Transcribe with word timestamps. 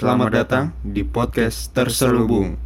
Selamat 0.00 0.32
datang 0.32 0.72
di 0.80 1.04
podcast 1.04 1.76
Terselubung. 1.76 2.56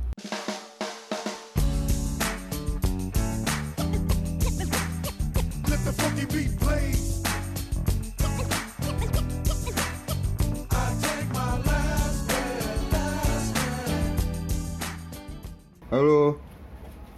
Halo, 15.91 16.39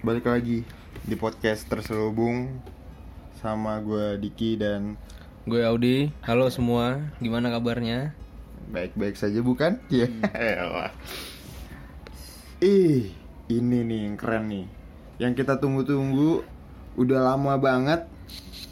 balik 0.01 0.25
lagi 0.25 0.65
di 1.05 1.13
podcast 1.21 1.69
Terselubung 1.69 2.57
sama 3.45 3.85
gue 3.85 4.17
Diki 4.17 4.57
dan 4.57 4.97
Gue 5.45 5.61
Audi, 5.61 6.09
halo 6.25 6.49
semua, 6.49 7.05
gimana 7.21 7.53
kabarnya? 7.53 8.17
Baik-baik 8.67 9.15
saja 9.15 9.39
bukan? 9.41 9.79
Iya. 9.89 10.09
elah. 10.35 10.91
Ih, 12.59 13.13
ini 13.47 13.79
nih 13.85 14.01
yang 14.09 14.17
keren 14.17 14.45
nih. 14.49 14.67
Yang 15.19 15.33
kita 15.45 15.61
tunggu-tunggu 15.61 16.43
udah 16.97 17.21
lama 17.35 17.57
banget. 17.57 18.09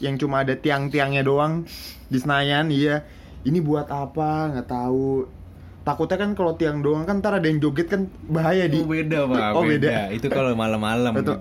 Yang 0.01 0.25
cuma 0.25 0.43
ada 0.43 0.53
tiang-tiangnya 0.53 1.23
doang 1.23 1.63
di 2.05 2.17
Senayan, 2.17 2.67
iya. 2.69 3.05
Ini 3.45 3.61
buat 3.61 3.87
apa? 3.87 4.51
nggak 4.51 4.67
tahu. 4.67 5.29
Takutnya 5.85 6.17
kan 6.17 6.33
kalau 6.33 6.57
tiang 6.57 6.81
doang 6.81 7.05
kan 7.05 7.21
ntar 7.21 7.37
ada 7.37 7.45
yang 7.45 7.61
joget 7.61 7.85
kan 7.85 8.09
bahaya 8.25 8.65
di. 8.65 8.81
Oh 8.81 8.89
beda 8.89 9.29
pak, 9.29 9.49
Oh, 9.53 9.61
beda. 9.61 10.09
beda. 10.09 10.17
Itu 10.17 10.27
kalau 10.33 10.57
malam-malam 10.57 11.13
gitu. 11.21 11.37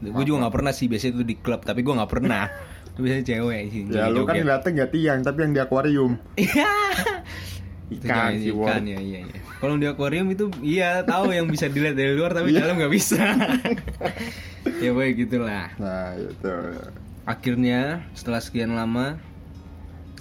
Gue 0.00 0.24
juga 0.24 0.48
nggak 0.48 0.54
pernah 0.56 0.72
sih, 0.72 0.88
biasanya 0.88 1.20
itu 1.20 1.24
di 1.28 1.36
klub, 1.36 1.60
tapi 1.60 1.84
gue 1.84 1.92
nggak 1.92 2.08
pernah. 2.08 2.48
Itu 2.88 2.98
biasanya 3.04 3.24
cewek 3.28 3.60
sih. 3.68 3.82
Ya 3.92 4.08
lu 4.08 4.24
kan 4.24 4.40
ngeliatnya 4.40 4.70
nggak 4.80 4.90
tiang 4.96 5.18
tapi 5.20 5.38
yang 5.44 5.52
di 5.52 5.60
akuarium. 5.60 6.12
Iya. 6.40 6.72
Ikan 7.94 8.30
sih, 8.36 8.50
ikan 8.50 8.82
ya, 8.84 8.96
iya 8.96 9.18
iya. 9.22 9.38
Kalau 9.56 9.74
di 9.74 9.84
akuarium 9.84 10.28
itu 10.28 10.46
iya 10.60 11.02
tahu 11.02 11.30
yang 11.30 11.46
bisa 11.46 11.66
dilihat 11.66 11.92
dari 11.92 12.12
luar 12.12 12.30
tapi 12.30 12.50
Iya. 12.50 12.64
dalam 12.64 12.76
nggak 12.76 12.92
bisa. 12.92 13.20
ya 14.82 14.90
baik 14.90 15.14
gitulah. 15.18 15.70
Nah, 15.76 16.14
itu. 16.14 16.52
Akhirnya 17.22 17.80
setelah 18.12 18.40
sekian 18.40 18.72
lama 18.72 19.18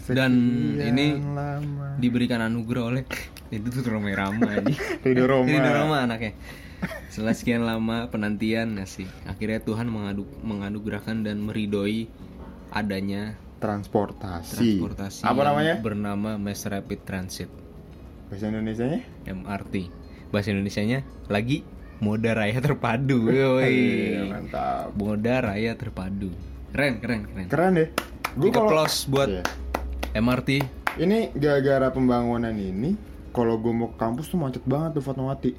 Dan 0.03 0.33
Sekian 0.75 0.91
ini 0.91 1.07
lama. 1.15 1.95
diberikan 1.95 2.41
anugerah 2.41 2.83
oleh 2.89 3.03
itu 3.53 3.67
tuh 3.69 3.85
Roma 3.85 4.11
Rama. 4.11 4.59
Ridho 5.01 5.23
Roma. 5.23 5.55
Roma 5.71 5.97
anaknya. 6.03 6.33
Setelah 7.07 7.37
sekian 7.37 7.61
lama 7.61 8.09
penantian 8.09 8.75
ngasih, 8.75 9.05
akhirnya 9.23 9.61
Tuhan 9.61 9.85
mengadu, 9.85 10.25
menganugerahkan 10.41 11.21
dan 11.21 11.37
meridoi 11.39 12.09
adanya 12.69 13.37
transportasi. 13.61 14.81
transportasi 14.81 15.21
Apa 15.21 15.41
namanya? 15.45 15.77
bernama 15.77 16.35
Mass 16.35 16.65
Rapid 16.65 16.99
Transit 17.05 17.51
Bahasa 18.31 18.47
Indonesianya? 18.47 19.03
MRT. 19.27 19.75
Bahasa 20.31 20.49
Indonesianya 20.49 21.03
lagi 21.27 21.67
Moda 21.99 22.31
Raya 22.31 22.57
Terpadu. 22.57 23.27
Iya, 23.29 23.47
Woi. 23.51 24.31
mantap. 24.31 24.95
Moda 24.95 25.35
Raya 25.43 25.75
Terpadu. 25.75 26.31
Keren, 26.71 27.03
keren, 27.03 27.21
keren. 27.27 27.45
Keren 27.51 27.71
deh. 27.75 27.89
Tiga 28.39 28.63
kalau- 28.63 28.87
buat 29.11 29.27
Iya. 29.29 29.43
MRT. 30.13 30.49
Ini 30.93 31.31
gara-gara 31.33 31.87
pembangunan 31.87 32.51
ini, 32.51 32.95
kalau 33.31 33.55
gue 33.55 33.71
mau 33.71 33.91
ke 33.91 33.97
kampus 33.97 34.27
tuh 34.27 34.39
macet 34.39 34.63
banget 34.65 34.95
tuh 34.95 35.03
Fatmawati. 35.03 35.51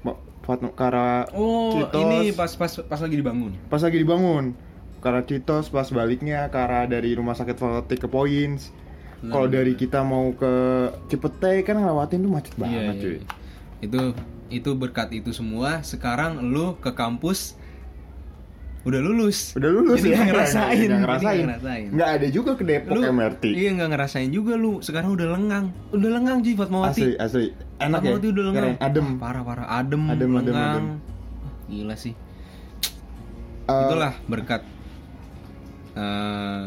Ma- 0.00 0.16
Fatma 0.40 0.72
Kara 0.72 1.24
Oh, 1.32 1.72
Citos, 1.74 2.00
ini 2.02 2.32
pas 2.32 2.52
pas 2.52 2.72
pas 2.78 3.00
lagi 3.00 3.16
dibangun. 3.16 3.52
pas 3.66 3.80
lagi 3.80 3.96
dibangun. 3.96 4.52
Kara 5.00 5.20
Citos 5.22 5.68
pas 5.68 5.88
baliknya 5.88 6.48
ke 6.48 6.56
arah 6.56 6.84
dari 6.84 7.12
rumah 7.12 7.32
sakit 7.32 7.52
Fatmawati 7.52 7.96
ke 7.96 8.04
Poins. 8.06 8.72
Kalau 9.18 9.46
dari 9.46 9.72
kita 9.72 10.00
mau 10.00 10.30
ke 10.30 10.52
Cipete 11.06 11.62
kan 11.62 11.76
ngelewatin 11.76 12.20
tuh 12.20 12.30
macet 12.30 12.54
banget 12.54 12.76
Iya, 12.76 12.92
cuy. 12.94 13.08
iya. 13.08 13.20
Itu 13.80 14.00
itu 14.46 14.70
berkat 14.72 15.10
itu 15.10 15.30
semua 15.30 15.82
sekarang 15.82 16.38
lu 16.44 16.76
ke 16.76 16.90
kampus 16.90 17.56
udah 18.86 19.02
lulus. 19.02 19.50
Udah 19.58 19.66
lulus 19.66 19.98
Jadi 19.98 20.14
ya? 20.14 20.22
ngerasain. 20.22 20.78
Nggak 20.78 21.00
ngerasain. 21.02 21.44
ngerasain. 21.44 21.86
Nggak 21.90 22.10
ada 22.12 22.26
juga 22.30 22.50
ke 22.54 22.62
Depok 22.62 22.92
Lu 22.92 23.00
MRT. 23.02 23.44
Iya 23.50 23.70
nggak 23.74 23.88
ngerasain 23.90 24.30
juga 24.30 24.54
lu. 24.54 24.78
Sekarang 24.78 25.10
udah 25.10 25.26
lengang. 25.26 25.66
Udah 25.90 26.10
lengang 26.12 26.38
cuy 26.38 26.54
Fatmawati. 26.54 26.94
Asli, 26.94 27.12
asli. 27.18 27.46
Enak 27.76 27.98
ya? 27.98 28.14
Fatmawati 28.14 28.26
udah 28.30 28.44
lengang. 28.44 28.62
Keren, 28.70 28.76
adem. 28.78 29.06
Wah, 29.08 29.18
parah 29.18 29.42
parah 29.42 29.66
adem, 29.72 30.02
Adem, 30.06 30.30
adem, 30.30 30.54
lengang. 30.54 30.70
adem. 30.70 30.86
Wah, 31.42 31.52
Gila 31.66 31.96
sih. 31.98 32.14
Eh, 33.66 33.82
Itulah 33.82 34.14
berkat 34.30 34.62
eh, 35.96 36.64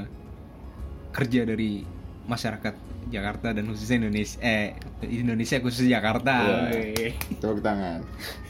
kerja 1.10 1.42
dari 1.46 1.88
masyarakat 2.30 2.74
Jakarta 3.10 3.58
dan 3.58 3.66
khususnya 3.66 4.06
Indonesia 4.06 4.38
eh 4.46 4.78
Indonesia 5.10 5.58
khususnya 5.58 5.98
Jakarta. 5.98 6.36
Iya. 6.46 6.58
Weh. 6.70 7.14
Tepuk 7.42 7.60
tangan. 7.66 8.00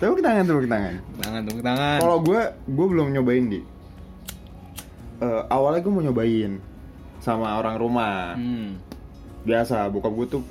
Tepuk 0.04 0.20
tangan, 0.20 0.44
tepuk 0.44 0.68
tangan. 0.68 0.94
Tangan 1.24 1.42
tepuk 1.48 1.64
tangan. 1.64 1.98
Kalau 2.04 2.18
gue, 2.20 2.42
gue 2.68 2.88
belum 2.92 3.08
nyobain 3.16 3.46
di. 3.48 3.60
Eh, 5.20 5.44
awalnya 5.48 5.80
gue 5.80 5.92
mau 5.96 6.04
nyobain 6.04 6.60
sama 7.24 7.56
orang 7.56 7.76
rumah. 7.80 8.36
Hmm. 8.36 8.76
Biasa, 9.48 9.88
bokap 9.88 10.12
gue 10.12 10.28
tuh 10.28 10.44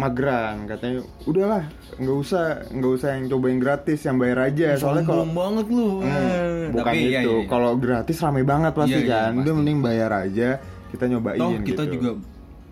mageran 0.00 0.64
katanya 0.64 1.04
udahlah 1.28 1.68
nggak 2.00 2.16
usah 2.24 2.72
nggak 2.72 2.92
usah 2.96 3.08
yang 3.20 3.28
cobain 3.28 3.60
gratis 3.60 4.00
yang 4.08 4.16
bayar 4.16 4.48
aja 4.48 4.72
soalnya 4.80 5.04
kalau 5.04 5.28
banget 5.28 5.66
lu. 5.68 6.00
Hmm, 6.00 6.72
bukan 6.72 6.88
tapi 6.88 7.04
itu 7.04 7.12
iya, 7.12 7.20
iya. 7.20 7.44
kalau 7.44 7.76
gratis 7.76 8.16
rame 8.24 8.40
banget 8.40 8.72
pasti 8.72 8.96
Iya, 8.96 9.04
iya, 9.04 9.12
kan 9.28 9.32
udah 9.36 9.44
pasti. 9.44 9.58
mending 9.60 9.78
bayar 9.84 10.10
aja 10.24 10.50
kita 10.90 11.04
nyobain 11.06 11.36
Toh 11.36 11.50
kita 11.60 11.82
gitu. 11.84 11.92
juga 11.94 12.10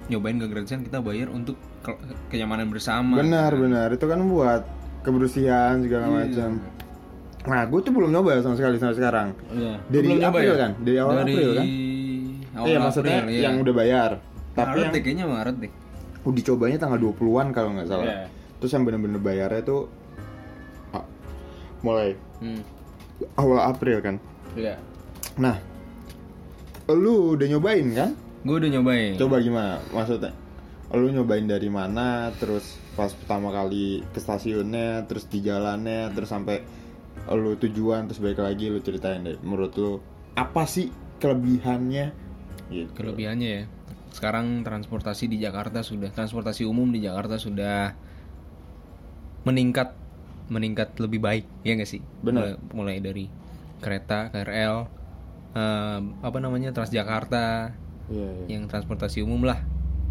nyobain 0.09 0.35
gak 0.37 0.51
gratisan 0.51 0.81
kita 0.81 0.99
bayar 0.99 1.29
untuk 1.29 1.55
ke- 1.79 2.01
kenyamanan 2.29 2.67
bersama. 2.67 3.17
benar 3.17 3.53
benar 3.53 3.89
itu 3.91 4.03
kan 4.03 4.21
buat 4.25 4.63
kebersihan 5.01 5.79
segala 5.79 6.05
Iya. 6.07 6.15
macam 6.19 6.51
nah 7.45 7.63
gue 7.65 7.81
tuh 7.81 7.93
belum 7.93 8.11
nyoba 8.11 8.39
sama 8.39 8.55
sekali 8.55 8.77
sampai 8.77 8.95
sekarang 8.95 9.29
Iya. 9.49 9.75
Dari 9.87 10.05
Belum 10.05 10.19
nyoba 10.19 10.31
April 10.35 10.51
ya? 10.51 10.57
kan? 10.59 10.71
Dari 10.79 10.97
awal 10.99 11.15
April 11.19 11.49
kan? 11.51 11.67
Awal 12.51 12.67
iya 12.67 12.79
maksudnya 12.79 13.17
April, 13.17 13.31
iya. 13.31 13.43
yang 13.45 13.55
udah 13.59 13.75
bayar 13.75 14.11
tapi 14.51 14.67
Maret 14.67 14.81
yang 14.81 14.91
deh, 14.91 15.01
kayaknya 15.01 15.27
Maret 15.27 15.57
deh. 15.59 15.73
udah 16.21 16.43
cobanya 16.45 16.77
tanggal 16.77 16.99
20-an 17.01 17.47
kalau 17.53 17.71
nggak 17.73 17.87
salah 17.87 18.05
Iya. 18.05 18.27
terus 18.59 18.71
yang 18.71 18.83
bener-bener 18.83 19.19
bayarnya 19.19 19.63
tuh 19.63 19.81
ah, 20.91 21.05
mulai 21.81 22.19
Hmm. 22.39 22.63
awal 23.35 23.59
April 23.63 23.99
kan 24.01 24.17
Iya. 24.53 24.75
nah 25.37 25.57
lu 26.89 27.37
udah 27.37 27.47
nyobain 27.47 27.87
kan 27.93 28.11
Gue 28.39 28.57
udah 28.57 28.71
nyobain. 28.71 29.13
coba 29.19 29.43
gimana 29.43 29.83
maksudnya 29.91 30.33
lu 30.89 31.13
nyobain 31.13 31.45
dari 31.45 31.69
mana 31.69 32.33
terus 32.35 32.65
pas 32.97 33.13
pertama 33.13 33.53
kali 33.53 34.01
ke 34.09 34.19
stasiunnya 34.19 35.05
terus 35.05 35.29
di 35.29 35.45
jalannya 35.45 36.09
terus 36.13 36.33
sampai 36.33 36.65
lu 37.29 37.55
tujuan 37.55 38.09
terus 38.09 38.19
balik 38.19 38.41
lagi 38.41 38.73
lu 38.73 38.81
ceritain 38.81 39.21
deh 39.21 39.37
menurut 39.43 39.75
lu 39.77 40.01
apa 40.33 40.65
sih 40.65 40.89
kelebihannya 41.19 42.15
gitu 42.71 42.89
Kelebihannya 42.95 43.49
ya. 43.51 43.65
Sekarang 44.09 44.65
transportasi 44.65 45.29
di 45.29 45.37
Jakarta 45.37 45.85
sudah 45.85 46.09
transportasi 46.09 46.65
umum 46.65 46.89
di 46.89 47.05
Jakarta 47.05 47.37
sudah 47.37 47.93
meningkat 49.45 49.93
meningkat 50.49 50.97
lebih 50.97 51.21
baik 51.21 51.45
ya 51.63 51.77
nggak 51.77 51.91
sih? 51.91 52.01
Benar. 52.25 52.57
Mulai, 52.73 52.73
mulai 52.73 52.97
dari 52.99 53.25
kereta, 53.79 54.33
KRL, 54.33 54.89
eh, 55.59 55.99
apa 56.21 56.39
namanya 56.39 56.71
Transjakarta, 56.71 57.75
Iya, 58.07 58.29
iya. 58.41 58.45
yang 58.55 58.65
transportasi 58.65 59.21
umum 59.21 59.43
lah. 59.45 59.59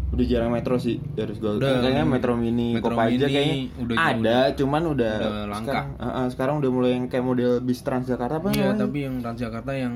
udah 0.08 0.24
jarang 0.24 0.48
metro 0.50 0.76
sih 0.76 0.96
harus 1.14 1.36
gue 1.36 1.52
Udah, 1.54 1.84
kayaknya 1.84 2.00
metro 2.02 2.32
mini 2.32 2.72
Metro 2.72 2.96
Kopaja 2.96 3.12
Mini 3.20 3.28
kayaknya 3.28 3.56
udah 3.76 3.94
jauh- 3.94 4.08
ada 4.14 4.38
cuman 4.54 4.82
udah, 4.88 5.14
udah 5.18 5.44
langka. 5.46 5.68
sekarang, 5.68 5.88
uh, 5.92 6.06
uh, 6.08 6.26
sekarang 6.26 6.54
udah 6.56 6.70
mulai 6.70 6.90
yang 6.94 7.04
kayak 7.06 7.24
model 7.26 7.52
bis 7.60 7.80
Transjakarta 7.80 8.34
apa 8.34 8.48
Iya, 8.50 8.72
namanya? 8.72 8.80
tapi 8.80 8.98
yang 9.02 9.14
Transjakarta 9.18 9.72
yang 9.74 9.94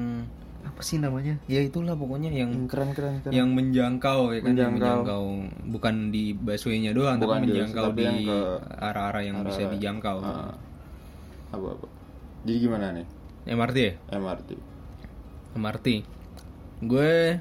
apa 0.62 0.80
sih 0.80 0.96
namanya? 0.98 1.34
Ya 1.46 1.60
itulah 1.60 1.94
pokoknya 1.94 2.28
yang 2.30 2.52
yang 2.52 2.69
keren 2.69 2.92
keren 2.92 3.14
keren 3.19 3.32
yang 3.32 3.48
menjangkau 3.50 4.20
ya 4.30 4.40
kan 4.40 4.52
yang 4.52 4.72
Menjangkau. 4.74 5.00
menjangkau 5.00 5.24
bukan 5.70 5.94
di 6.08 6.24
busway-nya 6.34 6.92
doang 6.92 7.16
Bukan 7.16 7.32
tapi 7.34 7.44
menjangkau 7.46 7.84
tapi 7.86 7.96
di 7.96 8.04
yang 8.04 8.16
ke 8.22 8.38
arah-arah 8.78 9.22
yang 9.22 9.37
bisa 9.40 9.48
arah-arah. 9.55 9.72
dijangkau. 9.75 10.16
Ah. 10.19 10.52
apa 11.50 11.66
apa 11.70 11.87
jadi 12.43 12.58
gimana 12.60 12.87
nih 12.93 13.06
MRT 13.46 13.76
ya? 13.78 13.93
MRT 14.12 14.50
MRT. 15.54 15.87
Gue 16.82 17.38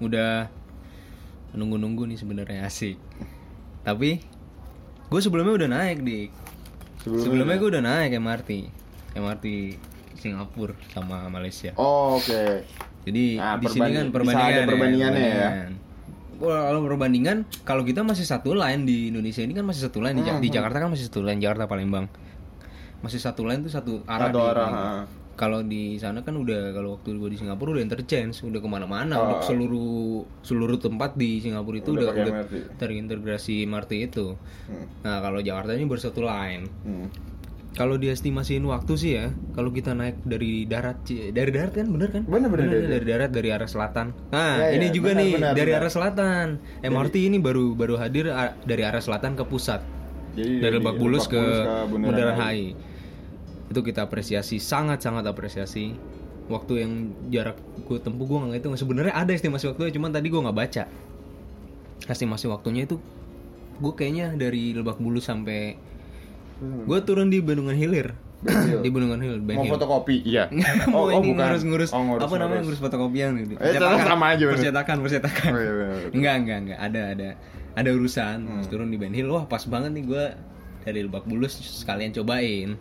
udah 0.00 0.48
nunggu-nunggu 1.52 2.08
nih 2.08 2.18
sebenarnya 2.18 2.64
asik. 2.64 2.96
Tapi 3.82 4.18
gue 5.08 5.20
sebelumnya 5.20 5.54
udah 5.54 5.68
naik 5.70 6.00
dik. 6.00 6.30
Sebelumnya 7.02 7.24
Sebelumnya, 7.26 7.56
gue 7.58 7.68
udah 7.68 7.82
naik 7.82 8.10
MRT. 8.16 8.50
MRT 9.12 9.46
Singapura 10.16 10.74
sama 10.94 11.26
Malaysia. 11.28 11.74
oh, 11.74 12.16
oke 12.16 12.62
Jadi 13.02 13.36
Nah, 13.42 13.58
di 13.58 13.66
sini 13.66 13.90
kan 13.90 14.06
bisa 14.06 14.14
perbandingan 14.14 14.54
ada 14.54 14.70
perbandingannya 14.70 15.18
ya. 15.18 15.26
perbandingan. 15.26 15.70
Kalau 16.42 16.80
perbandingan, 16.82 17.36
kalau 17.62 17.82
kita 17.86 18.02
masih 18.02 18.26
satu 18.26 18.54
line 18.54 18.82
di 18.82 19.14
Indonesia 19.14 19.42
ini 19.42 19.54
kan 19.54 19.62
masih 19.62 19.86
satu 19.86 20.02
line 20.02 20.18
di, 20.18 20.26
Hmm, 20.26 20.42
di 20.42 20.50
Jakarta 20.50 20.82
kan 20.82 20.90
masih 20.90 21.06
satu 21.06 21.22
line 21.22 21.38
Jakarta 21.38 21.66
Palembang. 21.70 22.06
Masih 23.02 23.18
satu 23.18 23.46
line 23.46 23.62
tuh 23.62 23.70
satu 23.70 23.92
arah 24.06 24.30
Satu 24.30 24.38
di 24.38 24.46
arah. 24.46 24.70
Kalau 25.42 25.58
di 25.60 25.98
sana 25.98 26.22
kan 26.22 26.34
udah 26.36 26.70
kalau 26.70 26.94
waktu 26.94 27.18
gue 27.18 27.26
di 27.28 27.36
Singapura 27.36 27.74
udah 27.74 27.82
interchange 27.82 28.38
udah 28.40 28.56
ke 28.56 28.68
mana-mana 28.68 29.10
Oh. 29.12 29.22
untuk 29.26 29.40
seluruh 29.44 29.90
seluruh 30.40 30.78
tempat 30.78 31.14
di 31.14 31.40
Singapura 31.40 31.76
itu 31.76 31.90
Udah 31.92 32.14
udah, 32.14 32.46
terintegrasi 32.78 33.64
MRT 33.64 33.92
itu 34.04 34.38
Hmm. 34.64 34.86
nah 35.00 35.18
kalau 35.18 35.40
Jakarta 35.40 35.74
ini 35.74 35.82
bersatu 35.84 36.22
line 36.22 36.70
Hmm. 36.80 37.10
kalau 37.72 37.96
diestimasiin 37.96 38.62
waktu 38.64 38.92
sih 38.94 39.12
ya 39.12 39.26
kalau 39.50 39.70
kita 39.70 39.92
naik 39.92 40.22
dari 40.22 40.62
darat 40.64 41.02
dari 41.08 41.50
darat 41.50 41.72
kan 41.72 41.86
bener 41.88 42.08
kan 42.10 42.22
Bener, 42.22 42.46
bener, 42.46 42.66
dari 42.68 42.86
dari 42.86 43.06
darat 43.08 43.30
dari 43.32 43.48
arah 43.50 43.66
selatan 43.66 44.06
nah 44.28 44.60
Ya, 44.60 44.66
ya, 44.68 44.76
ini 44.76 44.86
juga 44.90 45.10
benar, 45.10 45.20
nih 45.20 45.32
benar, 45.34 45.52
dari 45.52 45.66
benar. 45.68 45.80
arah 45.80 45.90
selatan 45.90 46.46
MRT 46.84 47.16
ini 47.24 47.38
baru 47.40 47.72
baru 47.72 47.94
hadir 47.96 48.30
dari 48.62 48.82
arah 48.84 49.00
selatan 49.00 49.34
ke 49.34 49.42
pusat 49.42 49.82
Jadi 50.32 50.60
dari 50.60 50.76
Lebak 50.76 50.96
Bulus 50.96 51.26
ke, 51.26 51.36
Bundaran 51.36 51.92
Bundaran 51.92 52.36
HI. 52.38 52.91
Itu 53.72 53.80
kita 53.80 54.04
apresiasi 54.04 54.60
sangat 54.60 55.00
sangat 55.00 55.24
apresiasi 55.24 55.96
waktu 56.52 56.72
yang 56.84 56.92
jarak 57.32 57.56
gue 57.88 57.98
tempuh 58.02 58.28
gue 58.28 58.36
nggak 58.36 58.50
ngitung 58.60 58.76
sebenarnya 58.76 59.14
ada 59.16 59.32
estimasi 59.32 59.72
waktunya 59.72 59.88
cuman 59.94 60.10
tadi 60.12 60.26
gue 60.28 60.40
nggak 60.42 60.58
baca 60.58 60.84
estimasi 62.10 62.50
waktunya 62.50 62.84
itu 62.84 63.00
gue 63.80 63.92
kayaknya 63.94 64.36
dari 64.36 64.76
Lebak 64.76 65.00
Bulus 65.00 65.30
sampai 65.30 65.78
gue 66.60 66.98
turun 67.02 67.32
di 67.32 67.40
Bendungan 67.40 67.74
Hilir 67.74 68.12
di 68.82 68.90
Bendungan 68.90 69.22
Hilir 69.22 69.38
Ben 69.38 69.54
Mau 69.54 69.64
Hill. 69.66 69.72
fotokopi? 69.78 70.26
Iya. 70.26 70.50
mau 70.92 71.06
oh, 71.06 71.14
ini 71.14 71.30
bukan. 71.30 71.46
ngurus-ngurus 71.46 71.90
Oh, 71.94 72.02
ngurus, 72.02 72.26
apa 72.26 72.34
namanya 72.42 72.62
ngurus. 72.66 72.80
fotokopian 72.82 73.38
gitu. 73.38 73.54
Eh, 73.54 73.78
sama 73.78 74.34
aja, 74.34 74.42
bener. 74.50 74.58
Percetakan, 74.58 74.96
percetakan. 74.98 75.50
Oh, 75.54 75.60
iya, 75.62 75.70
bener, 75.70 75.94
bener. 75.94 76.10
Enggak, 76.10 76.34
enggak, 76.42 76.58
enggak. 76.58 76.78
Ada 76.82 77.02
ada 77.14 77.28
ada 77.78 77.90
urusan. 77.94 78.36
Hmm. 78.42 78.66
Turun 78.66 78.90
di 78.90 78.98
Ben 78.98 79.14
Hill. 79.14 79.30
Wah, 79.30 79.46
pas 79.46 79.62
banget 79.62 79.94
nih 79.94 80.04
gue 80.10 80.24
dari 80.82 81.00
Lebak 81.06 81.22
Bulus 81.30 81.54
sekalian 81.54 82.10
cobain. 82.10 82.74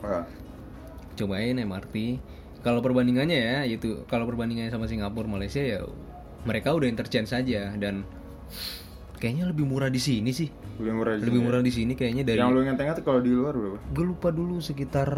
Cobain 1.14 1.56
MRT. 1.56 1.96
Kalau 2.60 2.80
perbandingannya 2.80 3.36
ya, 3.36 3.58
itu 3.64 4.06
kalau 4.06 4.24
perbandingannya 4.24 4.70
sama 4.70 4.86
Singapura, 4.86 5.26
Malaysia 5.26 5.60
ya 5.60 5.82
mereka 6.42 6.72
udah 6.72 6.86
interchange 6.86 7.30
saja 7.30 7.74
dan 7.76 8.06
kayaknya 9.16 9.46
lebih 9.48 9.64
murah 9.64 9.88
di 9.88 9.98
sini 9.98 10.30
sih. 10.30 10.50
Lebih 10.78 10.94
murah 10.94 11.14
di 11.14 11.22
Lebih 11.22 11.34
sini. 11.36 11.46
murah 11.46 11.62
di 11.62 11.72
sini 11.72 11.94
kayaknya 11.94 12.24
dari 12.24 12.38
Yang 12.38 12.50
lu 12.52 12.60
ingat-ingat 12.64 12.98
kalau 13.02 13.20
di 13.20 13.30
luar 13.30 13.54
berapa? 13.54 13.78
gue 13.84 14.06
lupa 14.08 14.30
dulu 14.30 14.58
sekitar 14.58 15.10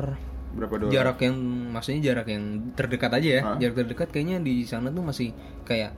Berapa 0.54 0.75
dolar? 0.78 0.92
jarak 0.92 1.18
yang 1.19 1.36
maksudnya 1.72 2.01
jarak 2.04 2.28
yang 2.28 2.44
terdekat 2.74 3.12
aja 3.12 3.30
ya 3.30 3.42
Hah? 3.42 3.56
jarak 3.57 3.75
terdekat 3.78 4.07
kayaknya 4.10 4.38
di 4.38 4.63
sana 4.63 4.88
tuh 4.88 5.01
masih 5.01 5.31
kayak 5.63 5.95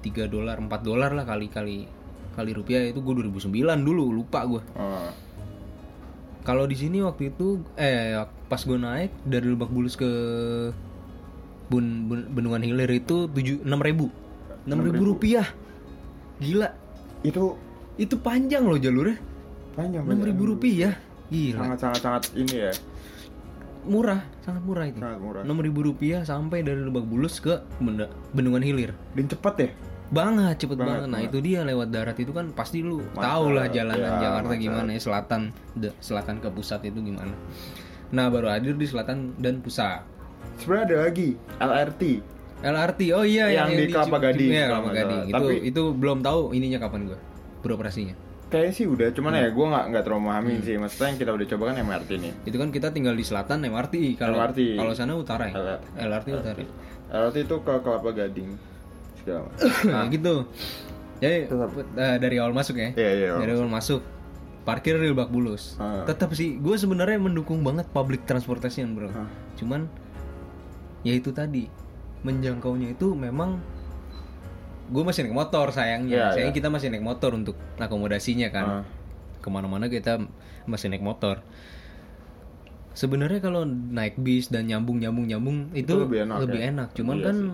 3 0.00 0.26
dolar 0.26 0.56
4 0.56 0.66
dolar 0.80 1.10
lah 1.12 1.22
kali 1.22 1.46
kali 1.46 1.84
kali 2.32 2.50
rupiah 2.52 2.80
itu 2.82 2.98
gue 2.98 3.14
2009 3.24 3.50
dulu 3.82 4.04
lupa 4.10 4.40
gue 4.44 4.62
Oh. 4.74 5.10
Kalau 6.46 6.62
di 6.64 6.78
sini 6.78 7.02
waktu 7.02 7.28
itu 7.28 7.58
eh 7.74 8.14
pas 8.46 8.62
gue 8.62 8.78
naik 8.78 9.10
dari 9.26 9.50
Lebak 9.50 9.66
Bulus 9.68 9.98
ke 9.98 10.06
Bun, 11.66 12.06
Bun- 12.06 12.30
Bendungan 12.30 12.62
Hilir 12.62 12.86
itu 12.88 13.26
tujuh 13.26 13.66
enam 13.66 13.82
ribu. 13.82 14.06
Enam 14.62 14.78
ribu 14.80 15.02
rupiah. 15.04 15.50
Gila. 16.38 16.70
Itu 17.20 17.58
itu 17.96 18.14
panjang 18.16 18.62
loh 18.62 18.78
jalurnya. 18.78 19.18
Panjang 19.74 20.06
enam 20.06 20.22
ribu 20.22 20.46
rupiah. 20.46 20.94
Gila. 21.26 21.58
Sangat 21.58 21.78
sangat 21.82 22.00
sangat 22.00 22.22
ini 22.38 22.54
ya. 22.62 22.72
murah 23.86 24.18
sangat 24.42 24.66
murah 24.66 24.82
itu 24.82 24.98
Sangat 24.98 25.20
murah. 25.22 25.42
enam 25.46 25.62
ribu 25.62 25.78
rupiah 25.80 26.22
sampai 26.22 26.66
dari 26.66 26.82
Lebak 26.82 27.06
Bulus 27.06 27.38
ke 27.38 27.62
Benda- 27.78 28.10
Bendungan 28.30 28.62
Hilir. 28.62 28.90
Dan 29.14 29.26
cepet 29.26 29.54
ya? 29.58 29.70
Banget 30.08 30.54
cepet 30.56 30.76
Banget, 30.76 30.90
banget, 30.96 31.08
nah 31.08 31.18
banget. 31.18 31.28
itu 31.28 31.38
dia 31.42 31.60
lewat 31.62 31.88
darat 31.90 32.16
itu 32.16 32.30
kan 32.30 32.46
pasti 32.50 32.78
lu 32.78 33.02
tau 33.12 33.50
lah 33.50 33.66
jalanan 33.66 34.06
ya, 34.08 34.20
Jakarta 34.20 34.48
mantap. 34.48 34.62
gimana 34.62 34.88
ya 34.88 35.00
selatan 35.00 35.40
de- 35.72 35.96
selatan 35.98 36.36
ke 36.38 36.48
pusat 36.48 36.80
itu 36.82 36.98
gimana 37.00 37.34
nah 38.08 38.26
baru 38.26 38.46
hadir 38.48 38.72
di 38.72 38.84
selatan 38.84 39.34
dan 39.36 39.58
pusat 39.58 40.06
Sebenarnya 40.56 40.84
ada 40.86 40.96
lagi 41.04 41.28
LRT. 41.58 42.02
LRT 42.62 43.00
oh 43.12 43.26
iya 43.26 43.50
Yang 43.50 43.68
di 43.68 43.84
Kelapa 43.90 44.18
Gading, 44.20 44.48
iya, 44.48 44.64
kalau 44.66 44.80
Kelapa 44.84 44.94
Gading 44.96 45.20
itu 45.20 45.34
Tapi- 45.34 45.60
itu 45.66 45.82
belum 45.92 46.18
tahu 46.20 46.40
ininya 46.52 46.78
kapan 46.78 47.00
gua 47.04 47.18
beroperasinya 47.60 48.14
Kayaknya 48.46 48.72
sih 48.72 48.86
udah, 48.86 49.08
cuman 49.10 49.32
Hmm. 49.32 49.42
ya 49.42 49.48
gue 49.50 49.66
nggak 49.66 49.84
nggak 49.90 50.02
terlalu 50.06 50.22
memahami 50.22 50.52
sih. 50.62 50.78
Maksudnya 50.78 51.06
yang 51.08 51.18
kita 51.18 51.30
udah 51.34 51.46
coba 51.48 51.62
kan 51.66 51.76
MRT 51.82 52.10
nih. 52.16 52.32
itu 52.46 52.56
kan 52.56 52.68
kita 52.70 52.88
tinggal 52.88 53.10
di 53.12 53.24
selatan 53.26 53.58
MRT 53.60 53.94
kalau 54.14 54.38
MRT. 54.38 54.60
kalau 54.76 54.92
sana 54.94 55.12
utara 55.12 55.44
ya 55.44 55.54
LRT. 55.58 55.86
LRT 55.98 56.28
utara 56.32 56.62
LRT 57.12 57.36
itu 57.42 57.56
ke 57.58 57.74
Kelapa 57.76 58.10
Gading. 58.12 58.50
Segala 59.26 59.40
macam. 59.42 59.66
nah 59.84 60.04
gitu 60.06 60.34
jadi 61.16 61.38
Tetap. 61.44 61.70
eh, 61.74 62.16
dari 62.16 62.36
awal 62.38 62.52
masuk 62.52 62.76
ya 62.76 62.94
Iya 62.94 63.10
iya. 63.12 63.30
dari 63.34 63.50
awal 63.50 63.66
masuk 63.66 64.00
parkir 64.62 64.94
di 64.94 65.06
Lebak 65.06 65.28
Bulus 65.28 65.74
Ah. 65.76 66.02
tetap 66.04 66.30
sih 66.32 66.54
gue 66.56 66.74
sebenarnya 66.74 67.18
mendukung 67.18 67.60
banget 67.60 67.86
public 67.88 68.22
transportation 68.22 68.94
bro 68.94 69.08
Ah. 69.08 69.26
cuman 69.54 69.90
ya 71.02 71.12
itu 71.12 71.30
tadi 71.30 71.66
menjangkaunya 72.22 72.92
itu 72.92 73.12
memang 73.12 73.58
gue 74.86 75.02
masih 75.02 75.22
naik 75.22 75.34
motor 75.36 75.70
sayangnya 75.70 76.10
Iya, 76.12 76.26
sayangnya 76.32 76.52
iya. 76.52 76.58
kita 76.58 76.68
masih 76.68 76.88
naik 76.88 77.02
motor 77.02 77.30
untuk 77.32 77.58
akomodasinya 77.76 78.48
kan 78.48 78.66
Ah. 78.72 78.84
ke 79.38 79.48
mana-mana 79.48 79.86
kita 79.86 80.22
masih 80.64 80.86
naik 80.88 81.02
motor 81.02 81.42
sebenarnya 82.92 83.38
kalau 83.40 83.62
naik 83.66 84.16
bis 84.16 84.48
dan 84.48 84.64
nyambung 84.64 84.96
nyambung 84.96 85.26
nyambung 85.26 85.56
itu, 85.72 85.84
Itu 85.84 86.02
lebih 86.02 86.24
enak, 86.24 86.36
ya? 86.48 86.62
enak 86.70 86.88
cuman 86.92 87.14
Iya 87.14 87.24
kan 87.24 87.36
sih. 87.36 87.50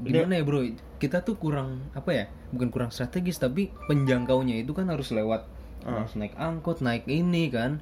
Gimana 0.00 0.38
ya 0.38 0.42
bro? 0.42 0.60
Kita 0.96 1.20
tuh 1.22 1.36
kurang 1.36 1.92
apa 1.92 2.10
ya 2.12 2.24
bukan 2.50 2.68
kurang 2.72 2.90
strategis 2.94 3.36
tapi 3.36 3.68
penjangkaunya 3.86 4.62
itu 4.62 4.72
kan 4.72 4.88
harus 4.88 5.12
lewat 5.12 5.46
Ah. 5.86 6.02
harus 6.02 6.18
naik 6.18 6.34
angkot 6.34 6.82
naik 6.82 7.06
ini 7.06 7.46
kan. 7.46 7.78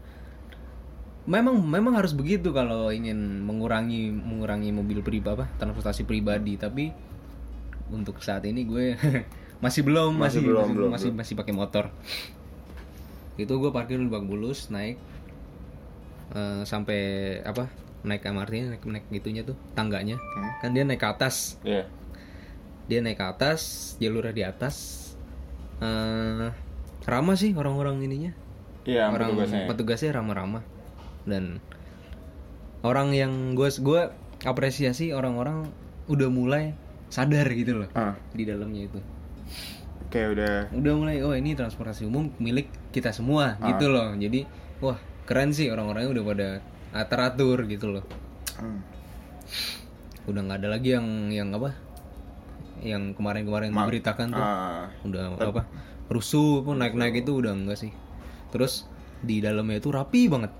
Memang 1.24 1.56
memang 1.64 1.96
harus 1.96 2.12
begitu 2.12 2.52
kalau 2.52 2.92
ingin 2.92 3.40
mengurangi 3.40 4.12
mengurangi 4.12 4.68
mobil 4.76 5.00
pribadi 5.00 5.40
apa 5.40 5.48
transportasi 5.56 6.04
pribadi. 6.04 6.60
Tapi 6.60 6.92
untuk 7.88 8.20
saat 8.20 8.44
ini 8.44 8.68
gue 8.68 8.92
masih 9.64 9.88
belum 9.88 10.20
Masih 10.20 10.20
masih 10.20 10.40
belum, 10.44 10.60
masih 10.60 10.74
belum, 10.76 10.90
masih, 10.92 11.10
masih 11.16 11.34
pakai 11.40 11.54
motor. 11.56 11.88
Itu 13.40 13.56
gue 13.56 13.72
parkir 13.72 13.96
di 13.96 14.12
Bang 14.12 14.28
Bulus 14.28 14.68
naik 14.68 15.00
eh, 16.36 16.62
sampai 16.68 17.00
apa 17.40 17.72
naik 18.04 18.22
MRT 18.22 18.54
naik 18.70 18.84
naik 18.84 19.06
gitunya 19.10 19.42
tuh 19.42 19.56
tangganya. 19.72 20.16
Hmm. 20.16 20.50
kan 20.60 20.70
dia 20.70 20.84
naik 20.84 21.00
ke 21.00 21.08
atas. 21.08 21.56
Iya. 21.60 21.88
dia 22.84 23.00
naik 23.00 23.16
ke 23.16 23.26
atas 23.26 23.60
jalurnya 23.96 24.30
di 24.30 24.44
atas. 24.44 24.76
Eh 25.80 26.48
ramah 27.04 27.34
sih 27.34 27.52
orang-orang 27.52 28.00
ininya. 28.00 28.32
Iya, 28.84 29.08
orang 29.08 29.32
petugasnya. 29.32 29.64
petugasnya 29.66 30.10
ramah-ramah. 30.14 30.62
Dan 31.24 31.64
orang 32.80 33.10
yang 33.10 33.32
gue 33.54 33.72
gue 33.72 34.02
apresiasi 34.44 35.10
orang-orang 35.10 35.64
udah 36.04 36.28
mulai 36.28 36.76
sadar 37.08 37.48
gitu 37.48 37.80
loh 37.80 37.88
Ah, 37.94 38.12
di 38.30 38.44
dalamnya 38.44 38.84
itu. 38.84 39.00
Kayak 40.12 40.28
udah. 40.36 40.54
Udah 40.76 40.92
mulai 40.94 41.16
oh 41.24 41.32
ini 41.32 41.56
transportasi 41.56 42.04
umum 42.04 42.28
milik 42.36 42.68
kita 42.92 43.08
semua 43.10 43.56
Ah. 43.56 43.72
gitu 43.72 43.88
loh. 43.88 44.12
Jadi 44.12 44.44
wah 44.78 45.00
keren 45.24 45.56
sih 45.56 45.72
orang-orangnya 45.72 46.12
udah 46.12 46.24
pada 46.26 46.48
ah, 46.94 47.04
teratur 47.04 47.66
gitu 47.66 47.90
loh. 47.90 48.04
Hmm. 48.54 48.80
udah 50.24 50.40
nggak 50.40 50.58
ada 50.64 50.68
lagi 50.72 50.94
yang 50.94 51.06
yang 51.28 51.52
apa? 51.52 51.76
Yang 52.80 53.12
kemarin-kemarin 53.18 53.68
Ma- 53.68 53.84
diberitakan 53.84 54.26
tuh. 54.32 54.40
Ah, 54.40 54.88
udah 55.04 55.36
apa? 55.36 55.68
Rusuh 56.08 56.62
pun 56.62 56.78
naik-naik 56.78 57.20
itu 57.20 57.34
udah 57.34 57.52
enggak 57.52 57.76
sih. 57.76 57.92
Terus 58.48 58.88
di 59.20 59.42
dalamnya 59.42 59.82
itu 59.82 59.90
rapi 59.90 60.30
banget. 60.30 60.52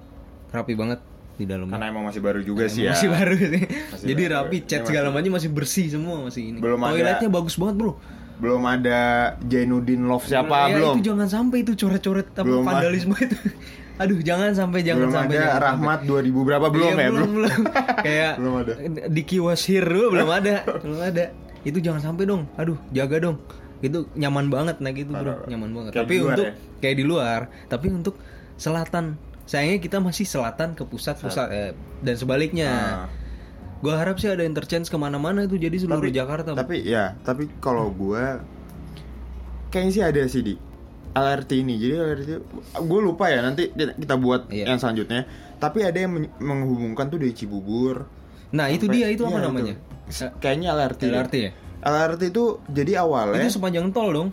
Rapi 0.51 0.75
banget 0.75 1.01
di 1.35 1.49
dalamnya. 1.49 1.75
Karena 1.75 1.89
emang 1.89 2.05
masih 2.05 2.21
baru 2.21 2.41
juga 2.45 2.69
sih 2.69 2.85
ya. 2.85 2.93
masih 2.93 3.09
baru 3.09 3.35
sih. 3.35 3.63
Masih 3.65 4.07
jadi 4.11 4.23
baru. 4.23 4.35
rapi 4.37 4.57
cat 4.65 4.83
segala 4.85 5.09
macam 5.09 5.33
masih 5.33 5.51
bersih 5.51 5.87
semua 5.89 6.21
masih 6.21 6.53
ini. 6.53 6.59
Belum 6.61 6.79
ada- 6.79 6.93
toiletnya 6.93 7.29
bagus 7.33 7.55
banget 7.57 7.75
bro. 7.79 7.93
Belum 8.35 8.63
ada 8.67 9.01
Jainuddin 9.47 10.05
Love 10.05 10.27
siapa? 10.27 10.69
Ya, 10.69 10.77
belum? 10.77 10.99
itu 10.99 11.09
jangan 11.09 11.29
sampai 11.31 11.63
itu 11.63 11.73
coret-coret 11.79 12.29
apa 12.35 12.43
ada. 12.43 12.61
vandalisme 12.61 13.15
itu 13.15 13.39
aduh 13.95 14.19
jangan 14.19 14.51
sampai 14.51 14.81
jangan 14.81 15.07
belum 15.07 15.15
sampai 15.15 15.35
ada 15.35 15.45
jangan 15.45 15.63
Rahmat 15.65 15.99
2000 16.03 16.35
berapa 16.41 16.61
sampai. 16.61 16.75
belum 16.75 16.91
Iya, 16.91 16.99
ya 16.99 17.09
belum, 17.09 17.31
belum. 17.31 17.31
belum. 17.33 17.63
kayak 18.07 18.33
Belum 18.37 18.55
ada. 18.57 18.73
di 19.07 19.23
Kiwasir 19.23 19.85
dulu 19.85 20.07
belum 20.11 20.31
ada 20.31 20.55
belum 20.77 21.01
ada 21.01 21.25
itu 21.63 21.79
jangan 21.79 22.01
sampai 22.03 22.25
dong 22.25 22.43
aduh 22.55 22.77
jaga 22.91 23.17
dong 23.21 23.37
itu 23.81 23.99
nyaman 24.15 24.47
banget 24.49 24.77
naik 24.79 24.99
itu 25.01 25.11
bro 25.11 25.45
nyaman 25.45 25.71
banget 25.73 25.91
Kayak 25.93 26.03
tapi 26.03 26.15
untuk 26.21 26.47
ya? 26.47 26.53
kayak 26.79 26.97
di 26.97 27.05
luar 27.05 27.41
tapi 27.65 27.87
untuk 27.89 28.15
selatan 28.55 29.05
sayangnya 29.45 29.79
kita 29.79 29.97
masih 29.99 30.25
selatan 30.25 30.73
ke 30.73 30.83
pusat 30.83 31.15
pusat 31.17 31.47
eh, 31.49 31.73
dan 32.01 32.15
sebaliknya 32.15 32.71
Ah. 32.71 33.07
gua 33.79 33.95
harap 33.97 34.17
sih 34.17 34.27
ada 34.27 34.41
interchange 34.41 34.87
ke 34.87 34.97
mana-mana 34.97 35.45
itu 35.45 35.55
jadi 35.55 35.77
seluruh 35.77 36.01
Tapi- 36.03 36.17
Jakarta 36.17 36.51
Tapi 36.53 36.77
ya, 36.83 37.13
tapi 37.21 37.47
kalau 37.59 37.89
gua 37.89 38.41
kayaknya 39.69 39.93
sih 39.93 40.03
ada 40.03 40.23
sih 40.25 40.43
di 40.43 40.55
LRT 41.15 41.51
ini. 41.57 41.75
Jadi 41.77 41.95
LRT 41.95 42.29
gue 42.77 43.01
lupa 43.01 43.27
ya 43.27 43.41
nanti 43.41 43.71
kita 43.73 44.15
buat 44.17 44.47
Iya. 44.49 44.69
yang 44.69 44.77
selanjutnya. 44.77 45.25
Tapi 45.57 45.81
ada 45.81 45.97
yang 45.97 46.13
men- 46.13 46.35
menghubungkan 46.37 47.07
tuh 47.07 47.17
dari 47.17 47.33
Cibubur. 47.33 48.05
nah 48.51 48.67
itu 48.67 48.87
dia 48.87 49.09
itu 49.09 49.23
apa 49.23 49.35
Iya, 49.37 49.45
namanya 49.45 49.75
S- 50.07 50.31
Kayaknya 50.37 50.69
LRT. 50.71 51.03
LRT 51.09 51.35
ya 51.37 51.51
LRT 51.81 52.23
itu 52.29 52.45
jadi 52.69 53.03
awalnya 53.03 53.43
itu 53.43 53.51
sepanjang 53.53 53.91
tol 53.91 54.09
dong 54.09 54.29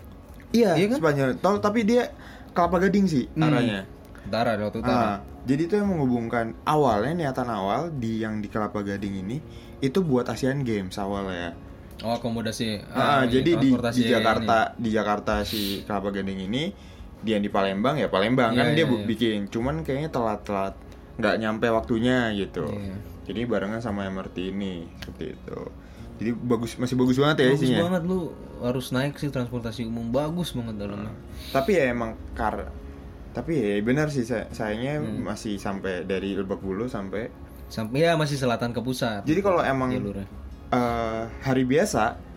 iya 0.52 0.76
iya 0.76 0.86
kan? 0.86 1.02
sepanjang 1.02 1.30
tol 1.38 1.58
tapi 1.58 1.82
dia 1.84 2.14
Kelapa 2.52 2.78
Gading 2.80 3.06
sih 3.08 3.26
Hmm. 3.28 3.50
arahnya. 3.50 3.90
Utara, 4.22 4.54
Laut 4.56 4.76
Utara. 4.76 4.94
Ah, 4.94 5.18
jadi 5.42 5.66
itu 5.66 5.74
yang 5.74 5.90
menghubungkan 5.90 6.54
awalnya 6.62 7.18
niatan 7.18 7.50
awal 7.50 7.90
di 7.90 8.22
yang 8.22 8.38
di 8.38 8.48
Kelapa 8.48 8.80
Gading 8.80 9.16
ini 9.18 9.42
itu 9.80 10.00
buat 10.02 10.28
Asian 10.28 10.62
Games 10.62 10.94
awalnya. 10.96 11.58
Oh, 12.01 12.13
akomodasi. 12.13 12.81
Ah, 12.89 13.22
iya, 13.22 13.29
jadi 13.31 13.51
di, 13.58 13.70
di 13.72 14.03
Jakarta 14.03 14.74
di 14.75 14.89
Jakarta 14.89 15.34
si 15.43 15.62
Kelapa 15.81 16.10
Gading 16.10 16.39
ini 16.43 16.74
dia 17.22 17.38
di 17.38 17.46
Palembang 17.48 17.93
ya 17.96 18.10
Palembang 18.10 18.51
kan 18.51 18.74
Iya, 18.74 18.75
dia 18.75 18.84
iya, 18.84 18.91
iya. 18.91 19.05
bikin 19.05 19.39
cuman 19.48 19.86
kayaknya 19.86 20.10
telat-telat 20.10 20.74
nggak 21.15 21.36
nyampe 21.38 21.67
waktunya 21.67 22.34
gitu. 22.34 22.65
Iya. 22.65 22.98
Jadi 23.24 23.39
barengan 23.46 23.77
sama 23.79 24.08
MRT 24.08 24.50
ini 24.50 24.89
seperti 24.98 25.25
itu. 25.31 25.60
Jadi 26.17 26.29
bagus 26.36 26.74
masih 26.75 26.96
bagus 26.96 27.15
banget 27.15 27.38
ya 27.39 27.48
Bagus 27.48 27.62
isinya. 27.63 27.81
banget 27.84 28.03
lu 28.03 28.20
harus 28.60 28.89
naik 28.89 29.13
sih 29.15 29.29
transportasi 29.29 29.86
umum 29.86 30.10
bagus 30.10 30.51
banget 30.51 30.75
dalamnya. 30.79 31.13
Tapi 31.51 31.72
ya 31.72 31.86
emang 31.88 32.17
kar 32.34 32.70
tapi 33.31 33.55
ya 33.55 33.79
benar 33.79 34.10
sih 34.10 34.22
say- 34.22 34.50
sayangnya 34.50 35.00
Hmm. 35.00 35.24
masih 35.24 35.55
sampai 35.55 36.03
dari 36.03 36.34
Lebak 36.34 36.60
Bulus 36.60 36.91
sampai 36.91 37.29
Sampai 37.70 38.03
ya 38.03 38.13
masih 38.13 38.36
selatan 38.36 38.70
ke 38.70 38.81
pusat. 38.81 39.24
Jadi 39.24 39.39
kalau 39.39 39.62
emang 39.62 39.88
jalurnya. 39.89 40.27
Eh, 40.72 41.22
hari 41.44 41.63
biasa 41.63 42.32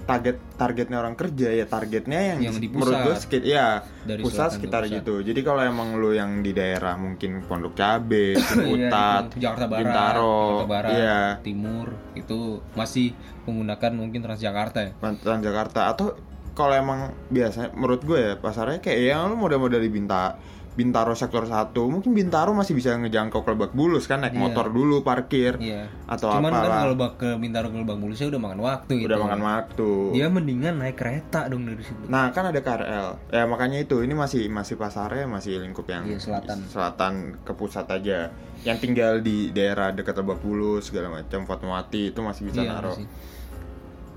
target 0.00 0.36
targetnya 0.58 0.96
orang 0.98 1.14
kerja 1.14 1.54
ya 1.54 1.66
targetnya 1.68 2.34
yang, 2.34 2.38
Yang 2.42 2.56
di 2.58 2.68
menurut 2.72 2.94
gue 2.98 3.14
pusat. 3.14 3.22
sekit 3.22 3.42
ya 3.46 3.84
Dari 4.02 4.20
pusat 4.24 4.48
sekitar 4.58 4.82
pusat. 4.82 4.96
gitu. 4.98 5.14
Jadi 5.22 5.40
kalau 5.44 5.62
emang 5.62 5.94
lu 5.94 6.10
yang 6.10 6.42
di 6.42 6.50
daerah 6.50 6.98
mungkin 6.98 7.44
Pondok 7.46 7.78
Cabe, 7.78 8.34
Ciputat, 8.48 9.30
Iya, 9.30 9.30
itu. 9.30 9.36
Jakarta 9.38 9.66
Barat, 9.68 9.80
Bintaro, 9.84 10.40
Jakarta 10.42 10.66
Barat, 10.66 10.90
iya, 10.96 11.20
Timur 11.40 11.86
itu 12.18 12.38
masih 12.74 13.14
menggunakan 13.46 13.90
mungkin 13.94 14.20
Transjakarta 14.24 14.78
ya. 14.82 14.92
Jakarta 15.40 15.80
atau 15.94 16.06
kalau 16.50 16.74
emang 16.74 17.14
biasanya 17.30 17.70
menurut 17.72 18.02
gue 18.02 18.18
ya 18.18 18.32
pasarnya 18.36 18.82
kayak 18.82 19.14
yang 19.14 19.30
lu 19.30 19.38
model-model 19.38 19.78
di 19.78 19.88
Binta 19.88 20.34
Bintaro 20.70 21.12
sektor 21.12 21.42
1 21.42 21.74
mungkin 21.84 22.14
Bintaro 22.14 22.54
masih 22.54 22.72
bisa 22.72 22.94
ngejangkau 22.94 23.42
ke 23.42 23.50
Lebak 23.50 23.74
Bulus 23.74 24.06
kan 24.06 24.22
naik 24.22 24.32
Iya. 24.32 24.40
motor 24.40 24.70
dulu 24.70 25.02
parkir 25.02 25.58
Iya. 25.58 25.90
atau 26.06 26.30
Cuman 26.30 26.46
apa 26.48 26.62
kan 26.62 26.70
kalau 26.86 26.94
ke 27.12 27.30
Bintaro 27.36 27.68
ke 27.68 27.78
Lebak 27.78 27.98
Bulusnya 27.98 28.30
udah 28.30 28.40
makan 28.40 28.60
waktu 28.60 28.92
gitu. 28.94 29.06
udah 29.06 29.18
makan 29.18 29.40
waktu 29.42 29.90
Dia 30.14 30.26
mendingan 30.28 30.74
naik 30.76 30.94
kereta 30.94 31.46
dong 31.46 31.66
dari 31.66 31.82
situ. 31.82 32.06
Nah 32.06 32.30
kan 32.30 32.46
ada 32.46 32.58
KRL, 32.58 33.08
ya 33.28 33.44
makanya 33.44 33.78
itu 33.78 33.98
ini 33.98 34.14
masih 34.14 34.46
masih 34.46 34.74
pasarnya 34.74 35.26
masih 35.26 35.58
lingkup 35.58 35.84
yang 35.84 36.06
Iya, 36.06 36.22
selatan. 36.22 36.58
selatan 36.64 37.12
ke 37.40 37.52
pusat 37.52 37.90
aja. 37.90 38.30
Yang 38.60 38.78
tinggal 38.80 39.12
di 39.18 39.50
daerah 39.50 39.90
dekat 39.90 40.14
Lebak 40.14 40.38
Bulus 40.38 40.86
segala 40.86 41.10
macam 41.10 41.44
Fatmawati 41.44 42.10
itu 42.10 42.20
masih 42.20 42.46
bisa 42.46 42.60
Iya, 42.60 42.70
naruh. 42.72 42.94
masih. 42.94 43.06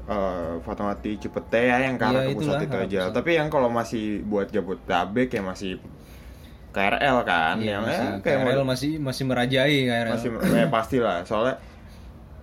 Eh, 0.03 0.55
Fatmawati 0.59 1.11
Cipete 1.17 1.63
ya 1.63 1.79
yang 1.81 1.95
ke 1.95 2.03
arah 2.03 2.21
Iya, 2.21 2.29
ke 2.29 2.37
pusat 2.37 2.59
itu 2.61 2.75
aja. 2.77 3.01
pusat. 3.07 3.15
Tapi 3.15 3.31
yang 3.33 3.47
kalau 3.47 3.71
masih 3.71 4.19
buat 4.21 4.47
Jabodetabek 4.47 5.31
ya 5.31 5.41
masih 5.41 5.79
KRL 6.73 7.17
kan, 7.21 7.55
Iya, 7.55 7.71
yang 7.71 7.83
masih, 7.83 8.07
ya, 8.09 8.17
kayak 8.19 8.39
KRL 8.41 8.57
mau- 8.57 8.67
masih 8.67 8.91
masih 8.97 9.23
merajai 9.23 9.77
KRL. 9.83 10.11
masih 10.11 10.29
ya 10.51 10.67
pasti 10.67 10.97
lah. 10.97 11.21
Soalnya 11.21 11.55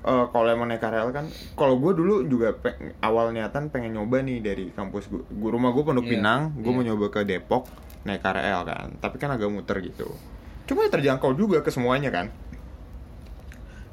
eh, 0.01 0.25
kalau 0.27 0.49
emang 0.49 0.65
naik 0.65 0.79
KRL 0.79 1.11
kan 1.11 1.27
kalau 1.53 1.77
gue 1.77 1.93
dulu 1.93 2.15
juga 2.25 2.55
pe- 2.55 2.73
awal 3.01 3.31
niatan 3.31 3.69
pengen 3.69 3.93
nyoba 3.93 4.21
nih 4.21 4.39
dari 4.39 4.65
kampus 4.71 5.07
gue 5.07 5.21
Gua- 5.29 5.53
rumah 5.53 5.71
gue 5.71 5.83
Pondok 5.83 6.05
Iya, 6.05 6.13
Pinang 6.15 6.41
gue 6.55 6.65
iya. 6.65 6.73
mau 6.73 6.85
nyoba 6.85 7.07
ke 7.11 7.21
Depok 7.23 7.67
naik 8.03 8.21
KRL 8.21 8.61
kan. 8.65 8.89
Tapi 8.97 9.17
kan 9.17 9.29
agak 9.29 9.47
muter 9.47 9.77
gitu. 9.81 10.09
Cuma 10.65 10.83
ya 10.83 10.91
terjangkau 10.91 11.35
juga 11.35 11.61
ke 11.61 11.69
semuanya 11.69 12.09
kan. 12.09 12.31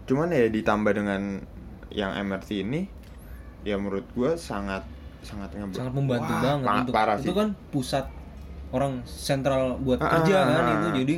Cuman 0.06 0.30
ya 0.30 0.48
ditambah 0.48 0.94
dengan 0.94 1.44
yang 1.90 2.16
MRT 2.16 2.62
ini 2.62 2.88
ya 3.64 3.76
menurut 3.76 4.08
gue 4.10 4.38
sangat 4.38 4.86
sangat 5.20 5.52
ngebantu 5.52 5.76
sangat 5.76 5.94
membantu 5.94 6.30
Wah, 6.30 6.40
banget 6.40 6.72
untuk 6.80 6.94
parah 6.94 7.18
itu 7.18 7.26
sih. 7.26 7.34
kan 7.34 7.48
pusat 7.68 8.06
orang 8.70 9.02
sentral 9.04 9.78
buat 9.78 9.98
Ah, 9.98 10.12
kerja 10.14 10.36
ah, 10.36 10.46
kan 10.46 10.64
ah. 10.64 10.74
itu 10.76 10.88
jadi 10.98 11.16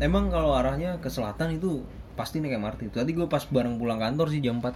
emang 0.00 0.28
kalau 0.28 0.52
arahnya 0.52 0.96
ke 0.98 1.06
selatan 1.06 1.54
itu 1.54 1.84
pasti 2.12 2.38
naik 2.38 2.56
MRT 2.56 2.92
tadi 2.94 3.10
gue 3.10 3.24
pas 3.24 3.40
bareng 3.42 3.76
pulang 3.76 3.96
kantor 3.96 4.28
sih 4.28 4.40
jam 4.40 4.58
4 4.58 4.72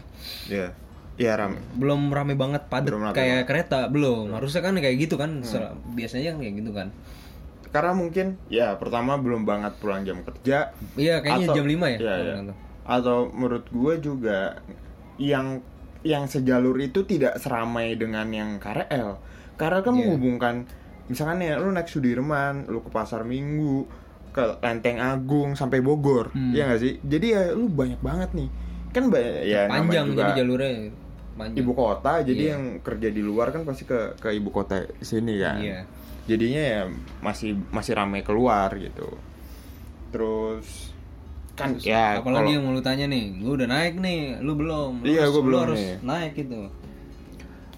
ya 0.48 0.72
ya 1.14 1.32
ram 1.34 1.54
belum 1.74 2.08
rame 2.08 2.34
banget 2.34 2.66
padat 2.66 2.90
rame 2.90 3.12
kayak 3.12 3.16
banget. 3.42 3.46
kereta 3.46 3.80
belum 3.86 4.32
harusnya 4.32 4.60
kan 4.60 4.74
kayak 4.74 4.96
gitu 4.98 5.14
kan 5.14 5.40
Sel- 5.40 5.72
biasanya 5.88 6.30
kan 6.30 6.38
kayak 6.38 6.54
gitu 6.56 6.70
kan 6.70 6.88
karena 7.70 7.92
mungkin 7.92 8.26
ya 8.46 8.74
pertama 8.74 9.16
belum 9.16 9.42
banget 9.42 9.72
pulang 9.76 10.02
jam 10.02 10.20
kerja 10.20 10.70
iya 10.94 11.18
kayaknya 11.18 11.46
Atau- 11.46 11.56
jam 11.56 11.66
5 11.66 11.74
ya 11.86 11.96
Iya, 11.96 11.98
pulang 11.98 12.20
iya. 12.20 12.34
kantor. 12.34 12.56
Atau 12.84 13.18
menurut 13.30 13.64
gue 13.66 13.94
juga 13.98 14.38
yang 15.16 15.64
yang 16.02 16.28
sejalur 16.28 16.76
itu 16.76 17.00
tidak 17.02 17.38
seramai 17.38 17.96
dengan 17.96 18.28
yang 18.28 18.50
KRL. 18.58 19.16
KRL 19.54 19.80
kan 19.80 19.90
Iya. 19.90 19.98
menghubungkan 20.04 20.54
misalkan 21.06 21.38
ya 21.38 21.56
lu 21.56 21.68
naik 21.68 21.86
Sudirman, 21.86 22.66
lu 22.66 22.80
ke 22.80 22.88
Pasar 22.88 23.22
Minggu, 23.22 23.84
ke 24.30 24.58
Lenteng 24.58 24.98
Agung 24.98 25.52
sampai 25.52 25.78
Bogor. 25.78 26.30
Hmm. 26.30 26.50
Iya 26.50 26.68
gak 26.68 26.80
sih? 26.80 26.98
Jadi 26.98 27.26
ya 27.28 27.42
lu 27.50 27.66
banyak 27.66 27.98
banget 27.98 28.30
nih. 28.32 28.48
Kan 28.90 29.08
banyak 29.08 29.34
ya 29.42 29.66
panjang 29.66 30.06
juga 30.08 30.22
jadi 30.24 30.32
jalurnya 30.38 30.70
panjang 31.34 31.58
ibu 31.58 31.72
kota 31.72 32.12
jadi 32.22 32.38
Iya. 32.40 32.52
yang 32.52 32.64
kerja 32.78 33.08
di 33.10 33.18
luar 33.18 33.50
kan 33.50 33.62
pasti 33.62 33.82
ke 33.82 34.14
ke 34.14 34.30
ibu 34.30 34.48
kota 34.48 34.86
sini 35.00 35.34
kan 35.36 35.58
Iya. 35.58 35.82
jadinya 36.24 36.62
ya 36.62 36.80
masih 37.20 37.58
masih 37.68 37.90
ramai 37.92 38.22
keluar 38.22 38.70
gitu 38.72 39.18
terus 40.08 40.94
kan 41.54 41.74
ya 41.76 42.18
apalagi 42.18 42.22
kalau- 42.40 42.52
yang 42.52 42.62
mau 42.62 42.70
lu 42.70 42.78
tanya 42.80 43.06
nih 43.06 43.34
gue 43.36 43.52
udah 43.52 43.66
naik 43.66 43.94
nih 43.96 44.18
lu 44.38 44.54
belum 44.54 44.92
Lu 45.00 45.06
Iya, 45.06 45.20
harus- 45.20 45.32
gua 45.32 45.40
lu 45.40 45.46
belum 45.48 45.60
harus 45.60 45.78
nih. 45.80 45.94
naik 46.00 46.32
gitu 46.36 46.60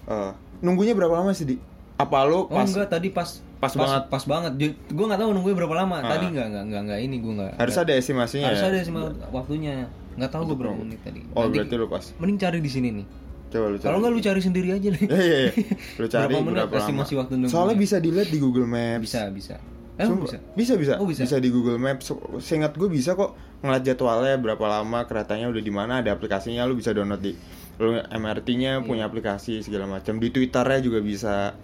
eh, 0.07 0.31
nunggunya 0.59 0.93
berapa 0.93 1.13
lama 1.15 1.31
sih 1.31 1.45
di 1.45 1.55
apa 1.97 2.17
lu 2.23 2.45
oh 2.45 2.47
pas 2.47 2.65
enggak 2.65 2.89
tadi 2.89 3.09
pas 3.09 3.29
pas 3.57 3.73
banget. 3.73 4.01
pas 4.05 4.23
banget. 4.23 4.51
Gue 4.87 5.05
nggak 5.09 5.17
tahu 5.17 5.29
nunggunya 5.33 5.57
berapa 5.57 5.75
lama. 5.75 5.95
Ah. 5.97 6.13
tadi 6.13 6.29
nggak 6.29 6.47
nggak 6.47 6.63
nggak 6.69 6.81
nggak 6.85 6.99
ini 7.01 7.15
gue 7.17 7.33
nggak 7.41 7.51
harus 7.57 7.75
ada 7.75 7.93
estimasinya 7.93 8.53
harus 8.53 8.61
ya? 8.61 8.69
ada 8.69 8.79
sih 8.79 8.93
waktunya. 9.29 9.73
Nggak 10.13 10.29
tahu 10.29 10.43
gue 10.49 10.57
berapa 10.57 10.77
menit 10.77 10.99
tadi. 11.01 11.21
Oh 11.33 11.45
Nanti 11.45 11.57
berarti 11.57 11.73
lu 11.73 11.87
pas 11.87 12.05
mending 12.17 12.37
cari 12.37 12.59
di 12.61 12.69
sini 12.69 12.89
nih. 12.93 13.05
Coba 13.47 13.65
lu 13.65 13.77
cari. 13.77 13.85
kalau 13.85 13.97
nggak 13.97 14.13
lu 14.13 14.21
cari 14.21 14.41
sendiri 14.43 14.67
aja 14.69 14.87
nih 14.91 15.03
Iya, 15.07 15.17
iya, 15.23 15.37
iya. 15.39 15.51
lu 15.97 16.05
cari 16.13 16.23
Berapa 16.27 16.43
menit 16.43 16.53
berapa, 16.53 16.69
lama. 16.69 16.81
estimasi 16.83 17.13
waktu 17.15 17.33
nunggunya? 17.33 17.53
soalnya 17.53 17.77
bisa 17.79 17.95
dilihat 17.97 18.29
di 18.29 18.37
Google 18.37 18.67
Maps. 18.67 19.01
Bisa 19.01 19.21
bisa. 19.31 19.55
Eh 19.97 20.05
Sumpah. 20.05 20.29
bisa? 20.29 20.37
Bisa 20.53 20.73
bisa. 20.77 20.93
Oh, 21.01 21.07
bisa? 21.09 21.25
di 21.41 21.49
Google 21.49 21.81
Maps. 21.81 22.13
Seingat 22.37 22.77
gue 22.77 22.85
bisa 22.85 23.17
kok 23.17 23.33
ngeliat 23.57 23.81
jadwalnya 23.81 24.37
berapa 24.37 24.61
lama 24.61 25.01
keretanya 25.09 25.49
udah 25.49 25.63
di 25.63 25.73
mana 25.73 26.05
ada 26.05 26.13
aplikasinya. 26.13 26.61
Lu 26.63 26.77
bisa 26.77 26.93
download 26.93 27.17
di 27.17 27.33
lu 27.77 27.97
MRT-nya 27.97 28.77
Iya. 28.77 28.85
punya 28.85 29.03
aplikasi 29.05 29.61
segala 29.61 29.89
macam. 29.89 30.17
Di 30.17 30.29
Twitternya 30.29 30.77
juga 30.77 31.01
bisa 31.01 31.57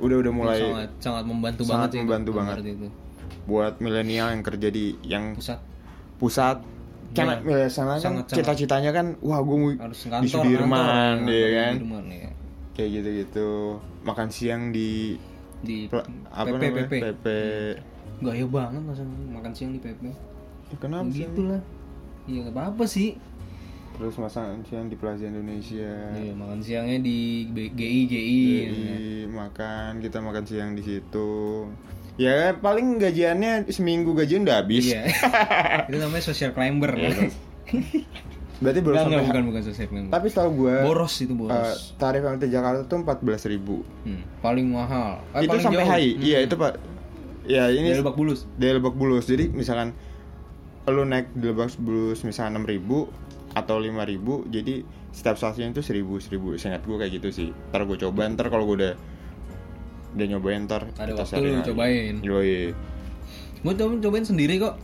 udah 0.00 0.16
udah 0.18 0.32
mulai 0.32 0.58
sangat 0.58 0.90
sangat 0.98 1.24
membantu 1.24 1.62
sangat 1.62 1.72
banget 1.72 1.88
sih 1.90 1.98
membantu 2.00 2.30
itu, 2.30 2.38
banget. 2.38 2.56
Itu. 2.66 2.88
buat 3.42 3.74
milenial 3.78 4.28
yang 4.30 4.42
kerja 4.42 4.68
di 4.68 4.84
yang 5.02 5.24
pusat. 5.34 5.58
Pusat. 6.16 6.56
Kan 7.10 7.26
Iya. 7.26 7.66
misalnya 7.66 7.66
kan 7.92 8.00
Sangat-sangat. 8.00 8.24
cita-citanya 8.32 8.90
kan 8.90 9.06
wah 9.20 9.40
gue 9.40 9.74
harus 9.74 9.98
di 9.98 10.08
kantor 10.08 10.30
Sudirman 10.30 10.86
kantor, 11.18 11.34
ya 11.34 11.48
kan? 11.50 11.72
Sudirman, 11.74 12.04
ya. 12.08 12.30
kayak 12.72 12.90
gitu-gitu. 12.92 13.50
Makan 14.00 14.28
siang 14.28 14.62
di 14.70 15.18
di 15.60 15.76
pla- 15.86 16.06
apa 16.30 16.46
PP 16.48 16.62
namanya? 16.62 16.72
PP 16.80 16.92
PP 17.02 17.26
gaya 18.20 18.44
banget 18.46 18.82
masa 18.82 19.02
makan 19.28 19.52
siang 19.52 19.70
di 19.70 19.80
PP 19.80 20.02
Ya, 20.70 20.76
kenapa 20.78 21.08
sih? 21.08 21.20
gitu 21.20 21.42
lah 21.46 21.60
iya 22.24 22.38
nggak 22.40 22.54
apa 22.54 22.62
apa 22.70 22.84
sih 22.86 23.08
terus 24.00 24.16
makan 24.16 24.64
siang 24.64 24.88
di 24.88 24.96
Plaza 24.96 25.22
Indonesia 25.22 25.92
iya 26.16 26.32
makan 26.32 26.58
siangnya 26.58 26.98
di 26.98 27.18
GI 27.52 28.00
GI 28.06 28.40
Jadi 28.64 28.88
makan 29.28 30.00
kita 30.00 30.18
makan 30.18 30.42
siang 30.42 30.72
di 30.72 30.80
situ. 30.80 31.68
Ya 32.16 32.52
paling 32.52 32.96
gajiannya 32.96 33.68
seminggu 33.68 34.12
gajian 34.12 34.42
udah 34.42 34.60
habis. 34.60 34.88
iya 34.88 35.04
itu 35.88 35.96
namanya 35.96 36.24
social 36.24 36.50
climber 36.50 36.96
Berarti 38.60 38.80
baru 38.80 38.92
Enggak, 38.94 39.08
sampai. 39.08 39.24
bukan 39.24 39.44
bukan 39.48 39.62
social 39.62 39.88
climber 39.88 40.10
Tapi 40.12 40.26
tahu 40.28 40.48
gue 40.54 40.74
boros 40.80 41.14
itu 41.16 41.32
boros 41.32 41.96
tarif 41.96 42.20
MRT 42.20 42.44
Jakarta 42.48 42.80
tuh 42.84 43.00
14.000 43.00 43.52
ribu. 43.52 43.76
Hmm, 44.04 44.20
paling 44.40 44.68
mahal 44.68 45.20
Eh, 45.32 45.44
itu 45.44 45.48
paling 45.50 45.64
sampai 45.64 45.80
jauh. 45.80 45.92
HI. 45.92 46.08
Hmm. 46.10 46.20
Iya 46.20 46.38
itu 46.44 46.54
pak. 46.56 46.72
Ya 47.48 47.64
ini 47.68 47.88
Dari 47.88 48.00
Lebak 48.00 48.16
Bulus 48.16 48.40
dari 48.54 48.72
Lebak 48.76 48.94
Bulus. 48.94 49.24
Jadi 49.24 49.48
misalkan 49.48 49.96
lu 50.86 51.04
naik 51.04 51.32
di 51.32 51.48
Lebak 51.48 51.72
Bulus 51.76 52.20
misalnya 52.20 52.60
6.000 52.60 52.68
ribu 52.68 53.08
atau 53.50 53.76
5.000 53.76 53.90
ribu, 54.06 54.46
jadi 54.46 54.82
setiap 55.10 55.34
stasiun 55.34 55.70
itu 55.70 55.82
1000 55.82 56.06
1000 56.30 56.54
Seingat 56.56 56.82
gue 56.82 56.94
kayak 56.94 57.12
gitu 57.18 57.28
sih. 57.30 57.48
Ntar 57.70 57.82
gue 57.82 57.98
coba 57.98 58.28
ntar 58.28 58.46
kalau 58.46 58.62
gue 58.64 58.76
udah 58.78 58.92
udah 60.10 60.26
nyobain 60.28 60.62
ntar 60.64 60.86
Ada 60.92 61.14
waktu 61.14 61.38
lu 61.40 61.62
cobain. 61.64 62.14
Yoi. 62.20 62.74
gue 63.60 63.72
cobain 63.74 64.00
cobain 64.00 64.24
sendiri 64.24 64.56
kok 64.56 64.74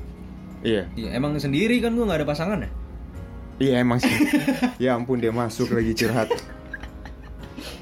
Iya. 0.61 0.87
iya 0.95 1.09
emang 1.13 1.35
sendiri 1.37 1.79
kan 1.79 1.93
gue 1.93 2.03
nggak 2.03 2.21
ada 2.21 2.29
pasangan 2.29 2.59
ya 2.61 2.71
Iya 3.57 3.75
emang 3.81 3.99
sih. 3.99 4.13
ya 4.83 4.95
ampun 4.95 5.17
dia 5.17 5.31
masuk 5.31 5.73
lagi 5.73 5.95
curhat. 5.95 6.29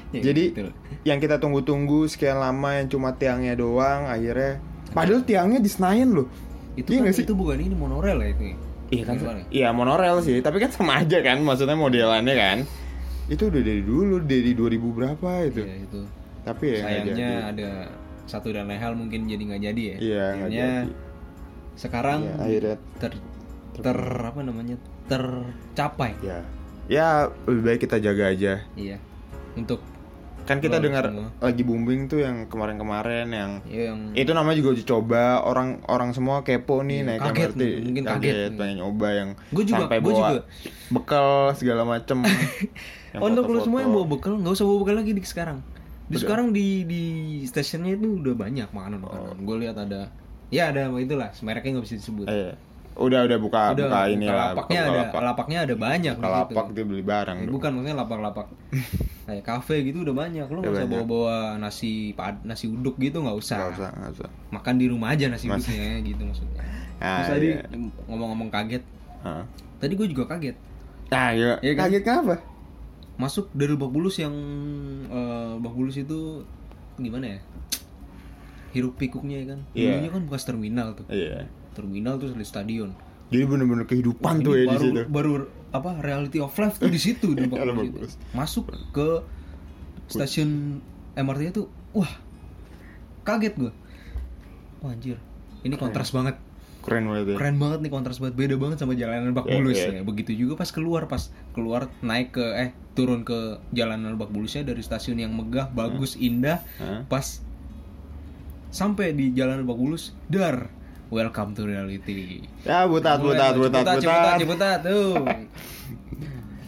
Ya, 0.09 0.21
Jadi 0.23 0.43
gitu. 0.49 0.71
yang 1.03 1.19
kita 1.19 1.35
tunggu-tunggu 1.35 2.07
sekian 2.07 2.39
lama 2.39 2.79
yang 2.79 2.87
cuma 2.87 3.11
tiangnya 3.11 3.53
doang 3.53 4.07
akhirnya 4.07 4.63
padahal 4.89 5.21
tiangnya 5.21 5.59
di 5.59 5.67
Senayan 5.67 6.13
loh. 6.13 6.27
itu 6.73 6.91
Iya 6.91 7.03
kan 7.03 7.11
sih? 7.11 7.23
itu 7.23 7.31
bukan 7.31 7.57
ini 7.57 7.71
monorail 7.71 8.15
ya 8.17 8.29
itu 8.31 8.43
ya? 8.51 8.57
Iya 8.95 9.03
kan? 9.07 9.15
Iya 9.51 9.67
monorail 9.75 10.17
sih, 10.23 10.39
tapi 10.39 10.63
kan 10.63 10.71
sama 10.71 11.03
aja 11.03 11.19
kan 11.19 11.43
maksudnya 11.43 11.75
modelannya 11.75 12.35
kan. 12.35 12.57
Itu 13.27 13.49
udah 13.49 13.61
dari 13.61 13.81
dulu 13.81 14.21
dari 14.23 14.51
2000 14.53 14.97
berapa 14.97 15.29
itu. 15.49 15.61
Iya, 15.65 15.75
itu. 15.83 16.01
Tapi 16.45 16.65
ya 16.69 16.77
sayangnya 16.85 17.31
ada 17.51 17.69
satu 18.25 18.53
dan 18.53 18.69
lain 18.69 18.81
hal 18.81 18.93
mungkin 18.93 19.25
jadi 19.25 19.43
nggak 19.43 19.61
jadi 19.61 19.81
ya. 19.81 19.97
Iya, 19.97 20.23
akhirnya 20.33 20.69
jadi. 20.85 20.93
sekarang 21.75 22.19
Iya, 22.23 22.33
akhirnya 22.39 22.75
ter 23.01 23.11
ter 23.81 23.99
apa 24.01 24.39
namanya? 24.41 24.75
Tercapai. 25.05 26.13
Ya 26.21 26.39
ya 26.85 27.33
lebih 27.49 27.61
baik 27.65 27.79
kita 27.89 27.97
jaga 28.01 28.29
aja. 28.29 28.53
Iya. 28.77 28.97
Untuk 29.57 29.81
kan 30.45 30.57
kita 30.57 30.77
dengar 30.77 31.09
lagi 31.39 31.61
booming 31.61 32.05
tuh 32.05 32.21
yang 32.21 32.45
kemarin-kemarin 32.45 33.27
yang 33.27 33.51
ya, 33.65 33.89
yang 33.89 34.13
itu 34.13 34.29
namanya 34.29 34.55
juga 34.55 34.69
uji 34.71 34.83
coba 34.83 35.41
orang 35.41 35.81
orang 35.85 36.13
semua 36.13 36.41
kepo 36.41 36.79
nih 36.79 37.01
Iya, 37.01 37.07
naik 37.07 37.21
kaget, 37.23 37.49
MRT 37.49 37.61
mungkin 37.81 38.03
kaget. 38.05 38.51
pengen 38.53 38.75
nyoba 38.77 39.07
yang 39.11 39.29
Gua 39.49 39.63
juga, 39.63 39.77
sampai 39.81 39.97
gua 39.99 40.11
bawa 40.11 40.21
juga. 40.29 40.41
bekal 40.87 41.27
segala 41.53 41.81
macem 41.83 42.17
Oh, 43.15 43.25
untuk 43.25 43.43
lu 43.43 43.57
foto-foto. 43.57 43.65
semua 43.65 43.79
yang 43.79 43.91
bawa 43.91 44.05
bekal 44.07 44.33
nggak 44.35 44.53
usah 44.53 44.65
bawa 44.65 44.77
bekal 44.81 44.95
lagi 44.95 45.11
di 45.11 45.21
sekarang. 45.23 45.59
Di 46.05 46.11
Udah. 46.11 46.21
sekarang 46.21 46.47
di 46.51 46.67
di 46.83 47.03
stasiunnya 47.43 47.95
itu 47.95 48.19
udah 48.19 48.35
banyak 48.35 48.67
makanan 48.69 48.99
makanan. 49.01 49.25
Oh. 49.25 49.35
Gue 49.39 49.55
lihat 49.57 49.79
ada, 49.79 50.11
ya 50.47 50.69
ada 50.69 50.91
itulah, 50.93 51.31
mereknya 51.39 51.79
nggak 51.79 51.85
bisa 51.85 51.95
disebut. 51.95 52.27
Eh, 52.27 52.53
udah 52.95 53.19
udah 53.23 53.37
buka 53.37 53.61
udah 53.71 53.85
buka 53.85 53.99
ini 54.07 54.25
lah 54.25 54.51
lapaknya 54.51 54.79
buka 54.79 54.87
ada, 54.87 54.99
lapak. 55.01 55.21
lapaknya 55.21 55.57
ada 55.61 55.75
banyak. 55.75 56.15
buka 56.15 56.29
lapak 56.31 56.65
dia 56.71 56.83
beli 56.83 57.03
barang 57.03 57.37
Eh, 57.37 57.43
dong. 57.43 57.53
Bukan 57.53 57.69
maksudnya 57.71 57.95
lapak-lapak 57.97 58.47
kayak 59.27 59.43
kafe 59.43 59.75
gitu 59.83 59.97
udah 60.01 60.15
banyak. 60.15 60.45
Udah 60.45 60.61
nggak 60.61 60.73
usah 60.73 60.87
bawa-bawa 60.87 61.35
nasi 61.57 61.91
pad, 62.11 62.39
nasi 62.41 62.65
uduk 62.65 62.95
gitu 62.97 63.19
nggak 63.19 63.35
usah. 63.35 63.57
nggak 63.59 63.73
usah 63.75 63.89
nggak 63.91 64.11
usah 64.15 64.29
Makan 64.49 64.75
di 64.75 64.85
rumah 64.87 65.11
aja 65.11 65.25
nasi 65.27 65.45
Mas- 65.45 65.61
uduknya 65.61 65.99
gitu 66.01 66.21
maksudnya. 66.23 66.63
Ah, 66.95 67.19
Terus 67.19 67.27
tadi 67.29 67.47
iya. 67.51 67.59
ngomong-ngomong 68.07 68.49
kaget. 68.49 68.83
Hah. 69.21 69.43
Tadi 69.77 69.93
gue 69.93 70.07
juga 70.07 70.23
kaget. 70.27 70.55
ah 71.07 71.29
iya 71.29 71.59
Iya 71.59 71.73
kan? 71.75 71.85
kaget 71.85 72.01
kenapa 72.01 72.35
masuk 73.15 73.51
dari 73.51 73.69
Lebak 73.69 73.87
Bulus 73.87 74.17
yang 74.17 74.33
Lebak 75.53 75.71
Bulus 75.71 75.95
itu 75.95 76.41
gimana 76.95 77.27
ya 77.29 77.39
hiruk 78.71 78.95
pikuknya 78.95 79.37
ya 79.37 79.45
kan 79.47 79.59
Iya. 79.71 79.91
dulunya 79.93 80.09
kan 80.09 80.21
bekas 80.25 80.43
terminal 80.43 80.87
tuh 80.91 81.05
iya 81.07 81.47
terminal 81.75 82.15
terus 82.15 82.31
ada 82.31 82.41
stadion. 82.41 82.95
Jadi 83.27 83.43
bener-bener 83.43 83.83
kehidupan 83.83 84.39
Ini 84.39 84.45
tuh 84.45 84.53
ya 84.53 84.63
di 84.63 84.69
baru 84.69 84.85
situ. 84.85 85.01
baru 85.11 85.31
apa 85.69 85.91
reality 85.99 86.39
of 86.39 86.55
life 86.55 86.79
tuh 86.79 86.87
di 86.87 86.97
situ 86.97 87.33
di 87.37 87.43
itu. 87.43 87.51
Bulus. 87.51 88.15
masuk 88.31 88.71
ke 88.89 89.21
stasiun 90.07 90.79
MRT 91.13 91.51
tuh 91.51 91.67
wah 91.91 92.07
kaget 93.21 93.57
gue 93.57 93.71
wah 94.79 94.89
anjir 94.89 95.17
ini 95.61 95.73
kontras 95.75 96.09
banget. 96.09 96.37
Keren 96.79 97.09
banget 97.09 97.33
ya. 97.33 97.35
Keren 97.35 97.57
banget 97.57 97.79
nih 97.81 97.89
kontras 97.89 98.21
banget. 98.21 98.37
Beda 98.37 98.53
banget 98.55 98.77
sama 98.77 98.93
jalanan 98.93 99.33
Lebak 99.33 99.49
Iya, 99.49 99.57
Bulus 99.57 99.73
iya. 99.75 99.89
ya. 99.89 100.01
begitu 100.05 100.31
juga 100.37 100.53
pas 100.53 100.69
keluar 100.69 101.09
pas 101.09 101.23
keluar 101.51 101.89
naik 101.99 102.37
ke 102.37 102.45
eh 102.53 102.69
turun 102.93 103.25
ke 103.25 103.57
jalanan 103.73 104.13
Lebak 104.13 104.29
Bulusnya 104.29 104.61
dari 104.61 104.79
stasiun 104.79 105.17
yang 105.17 105.33
megah 105.33 105.67
bagus 105.67 106.13
indah. 106.15 106.61
Hah? 106.77 107.01
pas 107.09 107.41
sampai 108.69 109.17
di 109.17 109.33
jalan 109.33 109.65
Lebak 109.65 109.73
Bulus 109.73 110.13
dar 110.27 110.69
welcome 111.07 111.51
to 111.51 111.63
reality. 111.63 112.41
Ya 112.61 112.85
butat 112.85 113.19
butat 113.19 113.53
butat 113.53 113.83
butat 113.83 114.35
ciputat, 114.37 114.77
tuh. 114.81 115.21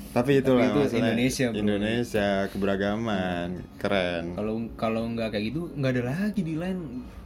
Tapi 0.07 0.41
itulah 0.41 0.65
Tapi 0.65 0.81
itu 0.81 0.97
Indonesia, 0.97 1.45
bro. 1.47 1.57
Indonesia 1.61 2.27
keberagaman 2.49 3.47
keren. 3.77 4.23
Kalau 4.33 4.53
kalau 4.73 5.01
nggak 5.07 5.29
kayak 5.29 5.45
gitu 5.47 5.69
nggak 5.71 5.91
ada 5.93 6.03
lagi 6.07 6.41
di 6.41 6.55
lain 6.57 6.77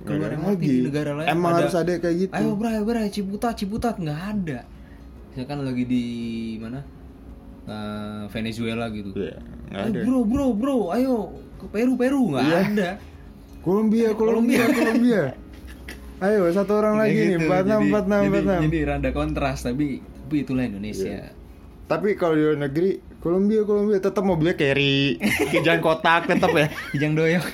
keluar 0.04 0.30
ada 0.30 0.44
lagi. 0.44 0.68
di 0.68 0.76
negara 0.84 1.12
lain 1.16 1.28
Emang 1.30 1.54
harus 1.56 1.72
ada. 1.72 1.94
kayak 1.96 2.16
gitu. 2.20 2.34
ayo 2.34 2.52
bray 2.54 2.80
bray 2.84 3.08
ciputat 3.08 3.54
ciputat 3.56 3.96
nggak 3.96 4.20
ada. 4.36 4.60
Ya 5.32 5.44
kan 5.48 5.64
lagi 5.64 5.88
di 5.88 6.04
mana? 6.60 6.84
Eh, 7.64 8.24
Venezuela 8.28 8.92
gitu. 8.92 9.16
Iya, 9.16 9.40
Ayo, 9.72 9.88
ada. 9.88 10.00
bro 10.04 10.20
bro 10.26 10.48
bro 10.52 10.78
ayo 10.92 11.32
ke 11.56 11.66
Peru 11.70 11.94
Peru 11.96 12.22
nggak 12.28 12.44
Iya. 12.44 12.60
ada. 12.68 12.90
Kolombia. 13.62 14.10
Kolombia 14.12 14.66
Kolombia 14.68 15.24
ayo 16.22 16.46
satu 16.50 16.72
orang 16.76 16.96
lagi 16.98 17.12
Kayak 17.12 17.22
nih. 17.24 17.34
gitu. 17.34 17.46
empat 17.46 17.64
enam 17.64 17.80
empat 17.84 18.04
enam 18.06 18.22
empat 18.24 18.44
enam. 18.44 18.62
jadi 18.64 18.80
rada 18.86 19.10
kontras 19.12 19.58
tapi 19.60 19.86
tapi 20.00 20.36
itulah 20.40 20.64
Indonesia. 20.64 21.12
Iya. 21.12 21.26
tapi 21.86 22.14
kalau 22.14 22.34
di 22.34 22.44
luar 22.44 22.60
negeri 22.62 22.90
Kolombia 23.18 23.62
Kolombia 23.62 24.00
tetap 24.00 24.24
mobilnya 24.24 24.56
carry. 24.56 25.20
Kijang 25.52 25.78
kotak 25.80 26.26
tetap 26.26 26.50
ya. 26.52 26.72
Kijang 26.90 27.14
doyok. 27.14 27.46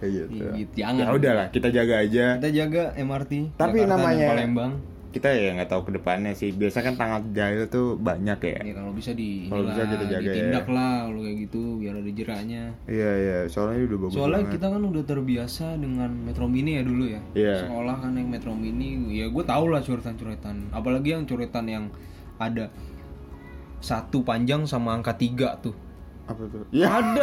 Gitu 0.00 0.32
Gitu, 0.56 0.72
jangan. 0.74 1.04
ya 1.04 1.12
udahlah 1.12 1.46
kita 1.50 1.68
jaga 1.68 2.00
aja. 2.00 2.26
Kita 2.34 2.50
jaga 2.50 2.82
MRT 2.96 3.32
Tapi 3.54 3.78
Jakarta 3.78 3.92
namanya- 3.92 4.28
Palembang 4.30 4.72
kita 5.10 5.28
ya 5.34 5.50
nggak 5.58 5.70
tahu 5.70 5.90
ke 5.90 5.92
depannya 5.98 6.32
sih. 6.32 6.54
Biasa 6.54 6.86
kan 6.86 6.94
tanggal 6.94 7.20
jahil 7.34 7.66
tuh 7.66 7.98
banyak 7.98 8.38
ya. 8.46 8.58
Ya 8.62 8.74
kalau 8.78 8.94
bisa 8.94 9.10
di 9.10 9.50
Kalau 9.50 9.66
bisa 9.66 9.82
kita 9.82 10.04
jaga 10.06 10.30
ditindak 10.30 10.66
ya. 10.70 10.74
lah 10.74 10.94
kalau 11.10 11.20
kayak 11.26 11.36
gitu 11.50 11.62
biar 11.82 11.94
ada 11.98 12.10
jeraknya. 12.14 12.62
Iya 12.86 13.10
iya. 13.18 13.38
Soalnya 13.50 13.90
udah 13.90 13.98
bagus 14.06 14.14
soalnya 14.14 14.42
banget. 14.46 14.54
kita 14.54 14.66
kan 14.70 14.82
udah 14.86 15.04
terbiasa 15.04 15.66
dengan 15.76 16.10
Metro 16.14 16.46
Mini 16.46 16.70
ya 16.78 16.82
dulu 16.86 17.04
ya. 17.10 17.20
Iya. 17.34 17.54
sekolah 17.66 17.96
kan 17.98 18.12
yang 18.14 18.28
Metro 18.30 18.52
Mini 18.54 18.88
ya 19.10 19.26
gue 19.26 19.44
tau 19.44 19.64
lah 19.66 19.82
coretan-coretan. 19.82 20.70
Apalagi 20.70 21.08
yang 21.18 21.26
coretan 21.26 21.66
yang 21.66 21.84
ada 22.38 22.70
satu 23.80 24.22
panjang 24.22 24.64
sama 24.64 24.94
angka 24.94 25.16
tiga 25.16 25.56
tuh 25.58 25.89
apa 26.30 26.42
tuh 26.44 26.62
ya 26.70 26.86
ada 26.92 27.22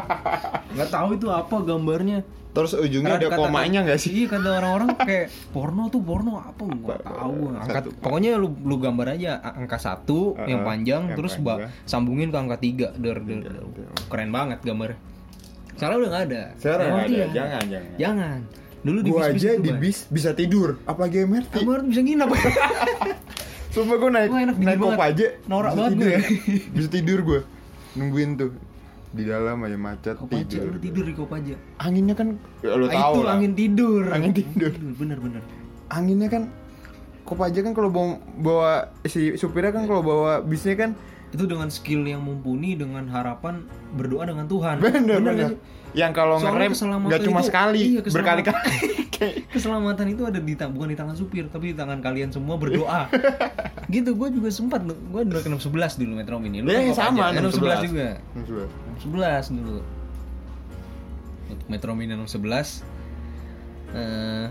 nggak 0.74 0.88
tahu 0.88 1.08
itu 1.14 1.26
apa 1.28 1.56
gambarnya. 1.60 2.20
Terus 2.50 2.74
ujungnya 2.74 3.14
ada 3.14 3.28
Kata- 3.28 3.38
komanya 3.38 3.78
nggak 3.80 3.94
sih? 3.96 4.10
Iya 4.12 4.26
kata 4.28 4.48
orang-orang 4.52 4.90
kayak 4.98 5.26
porno 5.48 5.86
tuh 5.86 6.00
porno 6.00 6.34
apa? 6.36 6.58
Nggak 6.60 7.00
tahu. 7.00 7.54
angka 7.54 7.78
Satu. 7.78 7.88
pokoknya 7.96 8.34
lu 8.34 8.50
lu 8.60 8.74
gambar 8.76 9.06
aja 9.12 9.30
angka 9.38 9.78
satu 9.78 10.34
Uh-uh, 10.34 10.48
yang 10.48 10.64
panjang 10.64 11.02
yang 11.04 11.14
terus 11.14 11.38
ba- 11.38 11.62
panjang. 11.62 11.70
sambungin 11.84 12.28
ke 12.28 12.38
angka 12.40 12.58
tiga. 12.58 12.90
Der, 12.96 13.20
der, 13.20 13.38
der. 13.46 13.54
keren 14.06 14.30
banget 14.30 14.58
gambar. 14.60 14.98
Sekarang 15.72 15.96
udah 15.96 16.10
nggak 16.10 16.24
ada? 16.26 16.42
Sekarang 16.56 16.86
MRT 16.88 16.90
nggak 16.90 17.06
ada. 17.06 17.14
ya. 17.14 17.26
jangan 17.30 17.62
jangan. 17.64 17.92
Jangan. 17.96 18.38
Dulu 18.80 18.98
di 18.98 19.10
gua 19.10 19.20
bis-bis 19.22 19.38
aja 19.38 19.50
di 19.56 19.70
bis 19.72 19.98
bisa 20.08 20.30
tidur. 20.32 20.68
Apalagi 20.82 21.16
MRT 21.22 21.52
kamu 21.54 21.70
harus 21.70 21.86
bisa 21.86 22.00
nginap 22.00 22.28
Sumpah 23.70 23.96
gue 23.96 24.10
naik 24.10 24.28
Wah, 24.28 24.40
enak 24.42 24.56
naik 24.58 24.78
banget. 24.80 24.98
aja. 25.06 25.26
Norak 25.46 25.70
bisa 25.70 25.78
banget 25.78 25.92
tidur. 25.92 26.02
gue. 26.02 26.18
Bisa 26.72 26.88
tidur 26.90 27.20
gue 27.22 27.40
Nungguin 27.94 28.30
tuh. 28.36 28.50
Di 29.10 29.26
dalam 29.26 29.58
aja 29.60 29.74
macet 29.74 30.14
Kopaja 30.14 30.46
tidur. 30.46 30.70
lu 30.70 30.78
tidur. 30.78 31.02
di 31.02 31.14
Kopaja? 31.14 31.54
Anginnya 31.78 32.14
kan 32.14 32.38
ya, 32.62 32.78
Lo 32.78 32.86
Ah, 32.86 32.90
tau 32.92 33.10
itu 33.10 33.20
lah. 33.20 33.32
angin 33.34 33.52
tidur. 33.52 34.02
Angin 34.06 34.32
tidur. 34.32 34.70
bener 34.94 35.18
bener. 35.18 35.42
Anginnya 35.88 36.28
kan 36.28 36.42
Kopaja 37.20 37.58
kan 37.60 37.72
kalau 37.72 37.90
bawa, 37.90 38.10
bawa 38.36 38.70
Si 39.02 39.34
supirnya 39.34 39.70
kan 39.70 39.84
kalau 39.84 40.00
bawa 40.00 40.40
bisnya 40.40 40.74
kan 40.74 40.90
itu 41.30 41.44
dengan 41.46 41.70
skill 41.70 42.02
yang 42.02 42.20
mumpuni 42.20 42.74
dengan 42.74 43.06
harapan 43.06 43.62
berdoa 43.94 44.26
dengan 44.26 44.46
Tuhan. 44.46 44.76
Bener 44.78 45.00
nggak 45.00 45.18
bener. 45.22 45.50
sih? 45.54 45.58
Yang 45.90 46.12
kalau 46.14 46.38
ngerem 46.38 46.70
keselamatan 46.70 47.10
Gak 47.10 47.22
cuma 47.26 47.40
itu- 47.40 47.48
sekali 47.50 47.80
iya. 47.82 48.00
Berkali-kali. 48.02 48.74
Keselamatan 49.52 50.06
itu 50.08 50.22
ada 50.24 50.40
di 50.40 50.54
bukan 50.56 50.88
di 50.88 50.96
tangan 50.96 51.12
supir 51.12 51.44
tapi 51.52 51.74
di 51.74 51.76
tangan 51.76 52.00
kalian 52.00 52.32
semua 52.32 52.56
berdoa. 52.56 53.10
Gitu 53.92 54.14
gue 54.14 54.28
juga 54.32 54.48
sempat 54.48 54.80
gue 54.86 55.22
dulu 55.26 55.38
ke 55.42 55.48
611 55.50 56.00
dulu 56.00 56.12
Metro 56.14 56.38
Mini. 56.38 56.62
Lu 56.62 56.70
Ya, 56.70 56.88
kan 56.88 57.10
sama, 57.10 57.34
Kopaja, 57.34 57.42
611 57.42 57.90
juga. 57.90 58.08
611. 58.32 59.50
611 59.50 59.58
dulu. 59.60 59.76
Metro 61.66 61.90
Mini 61.92 62.14
611 62.16 62.86
eh 63.90 64.46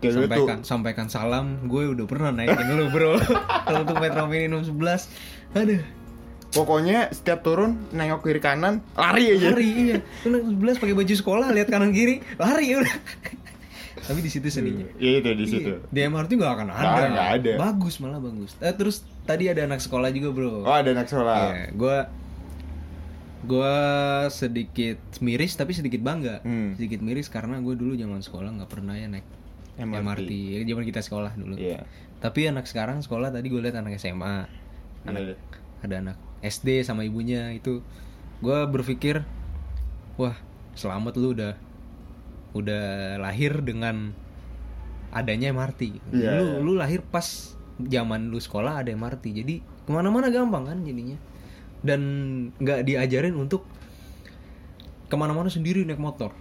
Kayak 0.00 0.12
tuh 0.16 0.20
sampaikan 0.24 0.58
sampaikan 0.64 1.06
salam 1.12 1.46
gue 1.68 1.92
udah 1.92 2.06
pernah 2.08 2.32
naikin 2.32 2.72
lu 2.72 2.88
bro 2.88 3.20
kalau 3.68 3.84
untuk 3.84 4.00
Metro 4.00 4.24
Mini 4.24 4.48
611 4.48 5.56
aduh 5.56 5.82
Pokoknya 6.50 7.14
setiap 7.14 7.46
turun 7.46 7.78
Nengok 7.94 8.26
kiri 8.26 8.42
kanan 8.42 8.82
Lari 8.98 9.38
aja 9.38 9.54
lari 9.54 9.70
iya 9.70 9.96
Lu 10.26 10.42
11 10.58 10.82
pakai 10.82 10.98
baju 10.98 11.14
sekolah 11.14 11.54
lihat 11.54 11.70
kanan 11.70 11.94
kiri 11.94 12.18
lari 12.42 12.74
udah 12.74 12.90
tapi 14.10 14.26
di 14.26 14.30
situ 14.32 14.50
sedihnya 14.50 14.90
Iya 14.98 15.22
itu 15.22 15.30
di 15.38 15.46
situ 15.46 15.72
Iya, 15.78 15.86
di 15.86 16.00
MRT 16.10 16.30
nggak 16.34 16.52
akan 16.58 16.68
ada. 16.74 16.82
Nggak 16.82 16.90
ada, 16.90 17.06
nggak 17.06 17.30
ada. 17.30 17.52
Bagus 17.62 17.94
malah 18.02 18.18
bagus. 18.18 18.50
Eh, 18.58 18.74
terus 18.74 19.06
tadi 19.22 19.46
ada 19.46 19.62
anak 19.62 19.78
sekolah 19.78 20.10
juga 20.10 20.28
bro. 20.34 20.66
Oh 20.66 20.74
ada 20.74 20.90
anak 20.90 21.06
sekolah 21.06 21.38
Iya, 21.54 21.66
gua 21.78 21.96
gua 23.46 23.74
sedikit 24.32 24.98
miris 25.22 25.54
tapi 25.54 25.76
sedikit 25.76 26.02
bangga. 26.02 26.42
Hmm. 26.42 26.74
Sedikit 26.74 27.04
miris 27.04 27.30
karena 27.30 27.62
gue 27.62 27.74
dulu 27.78 27.94
zaman 27.94 28.18
sekolah 28.18 28.50
nggak 28.58 28.70
pernah 28.70 28.98
ya 28.98 29.06
naik 29.06 29.26
MRT. 29.80 30.04
MRT. 30.04 30.32
Ya, 30.32 30.60
zaman 30.68 30.84
kita 30.84 31.00
sekolah 31.00 31.32
dulu. 31.34 31.56
Iya 31.56 31.84
Tapi 32.20 32.52
anak 32.52 32.68
sekarang 32.68 33.00
sekolah 33.00 33.32
tadi 33.32 33.48
gue 33.48 33.60
lihat 33.64 33.80
anak 33.80 33.96
SMA, 33.96 34.44
Iya. 35.08 35.40
ada 35.80 35.94
anak 35.96 36.16
SD 36.44 36.84
sama 36.84 37.04
ibunya 37.04 37.52
itu. 37.56 37.80
Gua 38.40 38.68
berpikir, 38.68 39.24
wah 40.16 40.36
selamat 40.76 41.16
lu 41.16 41.36
udah 41.36 41.52
udah 42.56 43.16
lahir 43.20 43.60
dengan 43.64 44.12
adanya 45.12 45.52
MRT. 45.52 46.00
Iya, 46.12 46.30
lu 46.40 46.44
iya. 46.44 46.58
lu 46.60 46.72
lahir 46.76 47.00
pas 47.04 47.56
zaman 47.80 48.28
lu 48.28 48.40
sekolah 48.40 48.84
ada 48.84 48.90
MRT. 48.92 49.24
Jadi 49.32 49.54
ke 49.60 49.90
mana-mana 49.92 50.28
gampang 50.28 50.68
kan 50.68 50.78
jadinya. 50.84 51.16
Dan 51.80 52.00
nggak 52.60 52.84
diajarin 52.84 53.36
untuk 53.36 53.64
ke 55.08 55.16
mana-mana 55.16 55.48
sendiri 55.48 55.82
naik 55.84 56.00
motor. 56.00 56.32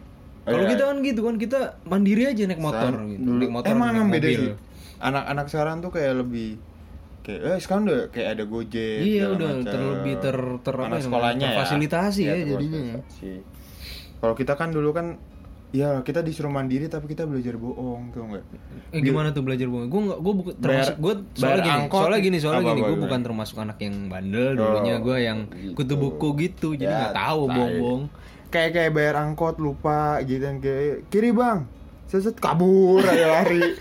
Kalau 0.48 0.66
iya. 0.66 0.72
kita 0.72 0.84
kan 0.88 0.98
gitu 1.04 1.22
kan 1.26 1.36
kita 1.36 1.60
mandiri 1.86 2.24
aja 2.26 2.44
naik 2.48 2.62
motor 2.64 2.90
Sekarang 2.90 3.08
gitu. 3.12 3.30
Naik 3.30 3.52
motor 3.52 3.68
emang 3.70 3.90
naik 3.92 4.12
beda 4.14 4.28
sih 4.32 4.52
anak-anak 5.00 5.46
sekarang 5.48 5.76
tuh 5.80 5.92
kayak 5.96 6.14
lebih 6.20 6.60
kayak 7.24 7.42
eh 7.44 7.60
sekarang 7.60 7.84
udah 7.88 8.02
kayak 8.12 8.30
ada 8.36 8.44
gojek 8.48 9.00
Iya 9.00 9.26
udah 9.32 9.50
macam. 9.60 9.72
terlebih 9.72 10.14
ter 10.20 10.38
ter 10.64 10.76
apa 10.76 10.86
anak 10.88 11.00
ya, 11.00 11.04
sekolahnya 11.08 11.46
ya 11.46 11.50
terfasilitasi 11.56 12.22
ya, 12.24 12.34
Iya, 12.36 12.46
jadinya. 12.56 12.82
Kalau 14.20 14.36
kita 14.36 14.54
kan 14.60 14.70
dulu 14.76 14.90
kan 14.92 15.08
ya 15.70 16.02
kita 16.02 16.26
disuruh 16.26 16.50
mandiri 16.50 16.90
tapi 16.90 17.06
kita 17.06 17.30
belajar 17.30 17.54
bohong 17.56 18.10
tuh 18.10 18.26
enggak. 18.26 18.44
Eh 18.90 19.00
gimana 19.06 19.30
tuh 19.30 19.46
belajar 19.46 19.70
bohong? 19.70 19.88
Gue 19.88 20.02
gue 20.18 20.34
bukan 20.34 20.54
termasuk 20.58 20.96
gue 20.98 21.14
soalnya 21.38 21.62
gini, 21.62 21.78
angkot, 21.78 22.02
soalnya 22.02 22.20
gini, 22.26 22.38
soalnya 22.42 22.62
apa, 22.66 22.72
gini, 22.74 22.82
gue 22.82 22.98
bukan 23.06 23.20
termasuk 23.22 23.56
anak 23.62 23.78
yang 23.80 23.96
bandel 24.10 24.58
dulunya, 24.58 24.96
Oh, 24.98 25.04
gue 25.06 25.18
yang 25.22 25.40
gitu. 25.54 25.74
kutu 25.78 25.94
buku 25.96 26.28
gitu, 26.42 26.68
jadi 26.74 26.90
Ya, 26.90 27.00
nggak 27.06 27.16
tahu 27.16 27.42
tai. 27.48 27.80
Kayak 28.50 28.72
kayak 28.74 28.92
bayar 28.92 29.16
angkot 29.20 29.58
lupa 29.58 30.18
gitu 30.24 30.42
kan 30.42 30.58
kayak 30.58 31.06
kiri 31.08 31.30
bang. 31.30 31.70
Seset 32.06 32.38
kabur 32.38 33.02
aja 33.02 33.42
lari. 33.42 33.62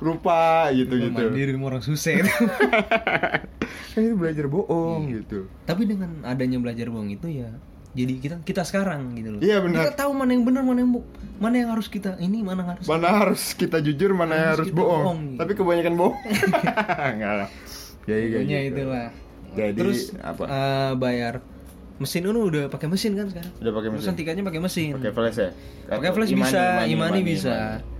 lupa 0.00 0.72
gitu 0.72 0.96
Gue 0.96 1.06
gitu. 1.06 1.20
mandiri 1.20 1.52
sama 1.52 1.64
orang 1.68 1.82
susah. 1.84 2.24
Kan 3.90 4.00
itu 4.00 4.16
belajar 4.16 4.46
bohong 4.46 5.02
Iya. 5.06 5.14
gitu. 5.20 5.38
Tapi 5.62 5.82
dengan 5.84 6.22
adanya 6.22 6.56
belajar 6.56 6.88
bohong 6.88 7.10
itu 7.10 7.26
ya, 7.28 7.50
jadi 7.92 8.12
kita 8.16 8.36
kita 8.40 8.62
sekarang 8.62 9.12
gitu 9.12 9.36
loh. 9.36 9.40
Iya, 9.42 9.60
benar. 9.60 9.76
Kita 9.84 9.92
tahu 10.00 10.10
mana 10.14 10.30
yang 10.32 10.44
benar, 10.46 10.62
mana 10.62 10.80
yang 10.80 10.92
mana 11.36 11.54
yang 11.58 11.70
harus 11.70 11.90
kita 11.90 12.16
ini, 12.16 12.40
mana 12.40 12.62
harus. 12.64 12.86
Mana 12.86 13.08
harus 13.12 13.52
kita 13.52 13.76
jujur, 13.78 14.14
mana 14.14 14.32
yang 14.32 14.48
Harus 14.54 14.58
harus 14.62 14.68
kita 14.70 14.78
bohong. 14.78 15.02
bohong. 15.04 15.20
Tapi 15.36 15.52
kebanyakan 15.52 15.94
bohong. 15.98 16.16
Enggak 17.12 17.34
lah. 17.36 17.48
Ya, 18.06 18.16
ya, 18.16 18.26
Pokoknya 18.32 18.58
gitu. 18.58 18.72
itulah. 18.72 19.08
Jadi 19.50 19.76
Terus 19.76 20.00
apa? 20.16 20.42
eh, 20.46 20.92
bayar 20.96 21.34
mesin 22.00 22.24
ini 22.24 22.40
udah 22.40 22.62
pakai 22.72 22.88
mesin 22.88 23.12
kan 23.12 23.26
sekarang? 23.28 23.52
Udah 23.60 23.72
pakai 23.76 23.88
mesin. 23.92 23.98
Perusahaan 24.00 24.18
tiketnya 24.18 24.44
pakai 24.48 24.60
mesin. 24.60 24.92
Pakai 24.96 25.12
flash 25.12 25.38
ya? 25.38 25.50
Pakai 25.86 26.10
flash 26.16 26.30
Imani, 26.32 26.40
bisa, 26.48 26.58
Imani, 26.58 26.72
Imani, 26.80 26.92
Imani, 26.92 27.20
bisa. 27.22 27.54
Imani. 27.54 27.98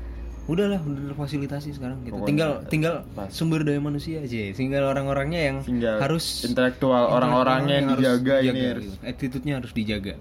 Udahlah, 0.51 0.81
udah 0.83 1.15
fasilitasi 1.15 1.69
sekarang 1.71 2.03
gitu. 2.03 2.17
Pokoknya 2.17 2.27
tinggal 2.27 2.51
tinggal 2.67 2.95
pas. 3.15 3.31
sumber 3.31 3.63
daya 3.63 3.79
manusia 3.79 4.19
aja. 4.19 4.51
Tinggal 4.51 4.83
orang-orangnya 4.83 5.41
yang 5.47 5.57
Tinggal 5.63 6.01
harus 6.03 6.43
intelektual 6.43 7.07
orang-orangnya 7.07 7.75
yang 7.79 7.89
harus 7.95 8.03
dijaga 8.03 8.35
ini 8.43 8.59
gitu. 8.59 8.91
Attitude-nya 9.05 9.55
harus 9.63 9.71
dijaga. 9.71 10.15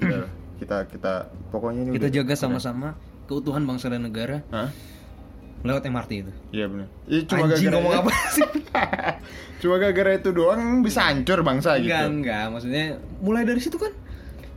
Udah, 0.00 0.24
kita 0.56 0.76
kita 0.88 1.12
pokoknya 1.52 1.80
ini 1.84 1.90
Kita 2.00 2.08
udah- 2.08 2.16
jaga 2.16 2.34
sama-sama 2.38 2.88
keutuhan 3.26 3.64
bangsa 3.64 3.88
dan 3.88 4.04
negara 4.04 4.40
Hah? 4.48 4.68
Lewat 5.64 5.82
MRT 5.82 6.12
itu. 6.20 6.32
Iya 6.50 6.68
benar. 6.68 6.86
Iya 7.04 7.20
cuma 7.24 7.40
Anjing 7.42 7.56
gara-gara 7.66 7.74
ngomong 7.74 7.94
apa 7.98 8.10
sih? 8.36 8.44
cuma 9.58 9.74
gara-gara 9.78 10.10
itu 10.14 10.30
doang 10.30 10.60
bisa 10.80 11.00
hancur 11.02 11.40
bangsa 11.40 11.70
gitu. 11.78 11.88
Enggak, 11.88 12.04
enggak. 12.06 12.44
Maksudnya 12.50 12.84
mulai 13.18 13.42
dari 13.42 13.58
situ 13.58 13.74
kan. 13.74 13.92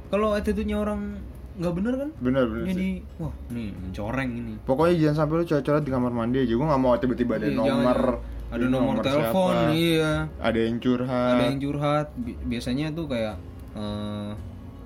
Kalau 0.07 0.31
attitude-nya 0.31 0.77
orang 0.77 1.15
nggak 1.55 1.73
bener 1.73 1.93
kan? 1.97 2.09
Bener 2.17 2.43
bener. 2.45 2.63
sih. 2.63 2.69
Jadi, 2.69 2.89
wah, 3.17 3.33
nih 3.49 3.69
mencoreng 3.73 4.29
ini. 4.29 4.53
Pokoknya 4.61 4.95
jangan 5.01 5.15
sampai 5.17 5.33
lu 5.33 5.45
coret-coret 5.45 5.81
di 5.81 5.91
kamar 5.91 6.11
mandi 6.11 6.37
aja. 6.39 6.53
Gue 6.53 6.67
nggak 6.67 6.81
mau 6.81 6.93
tiba-tiba 6.93 7.31
ada 7.33 7.45
Iya, 7.45 7.55
jangan, 7.55 7.67
nomor 7.73 7.97
jangan. 7.97 8.47
ada 8.47 8.65
nomor, 8.65 8.95
telepon, 9.01 9.53
siapa, 9.55 9.73
iya. 9.73 10.11
Ada 10.37 10.59
yang 10.61 10.77
curhat. 10.77 11.31
Ada 11.33 11.43
yang 11.45 11.59
curhat. 11.61 12.07
Bi- 12.15 12.39
Biasanya 12.45 12.85
tuh 12.91 13.05
kayak 13.05 13.35
eh, 13.73 14.31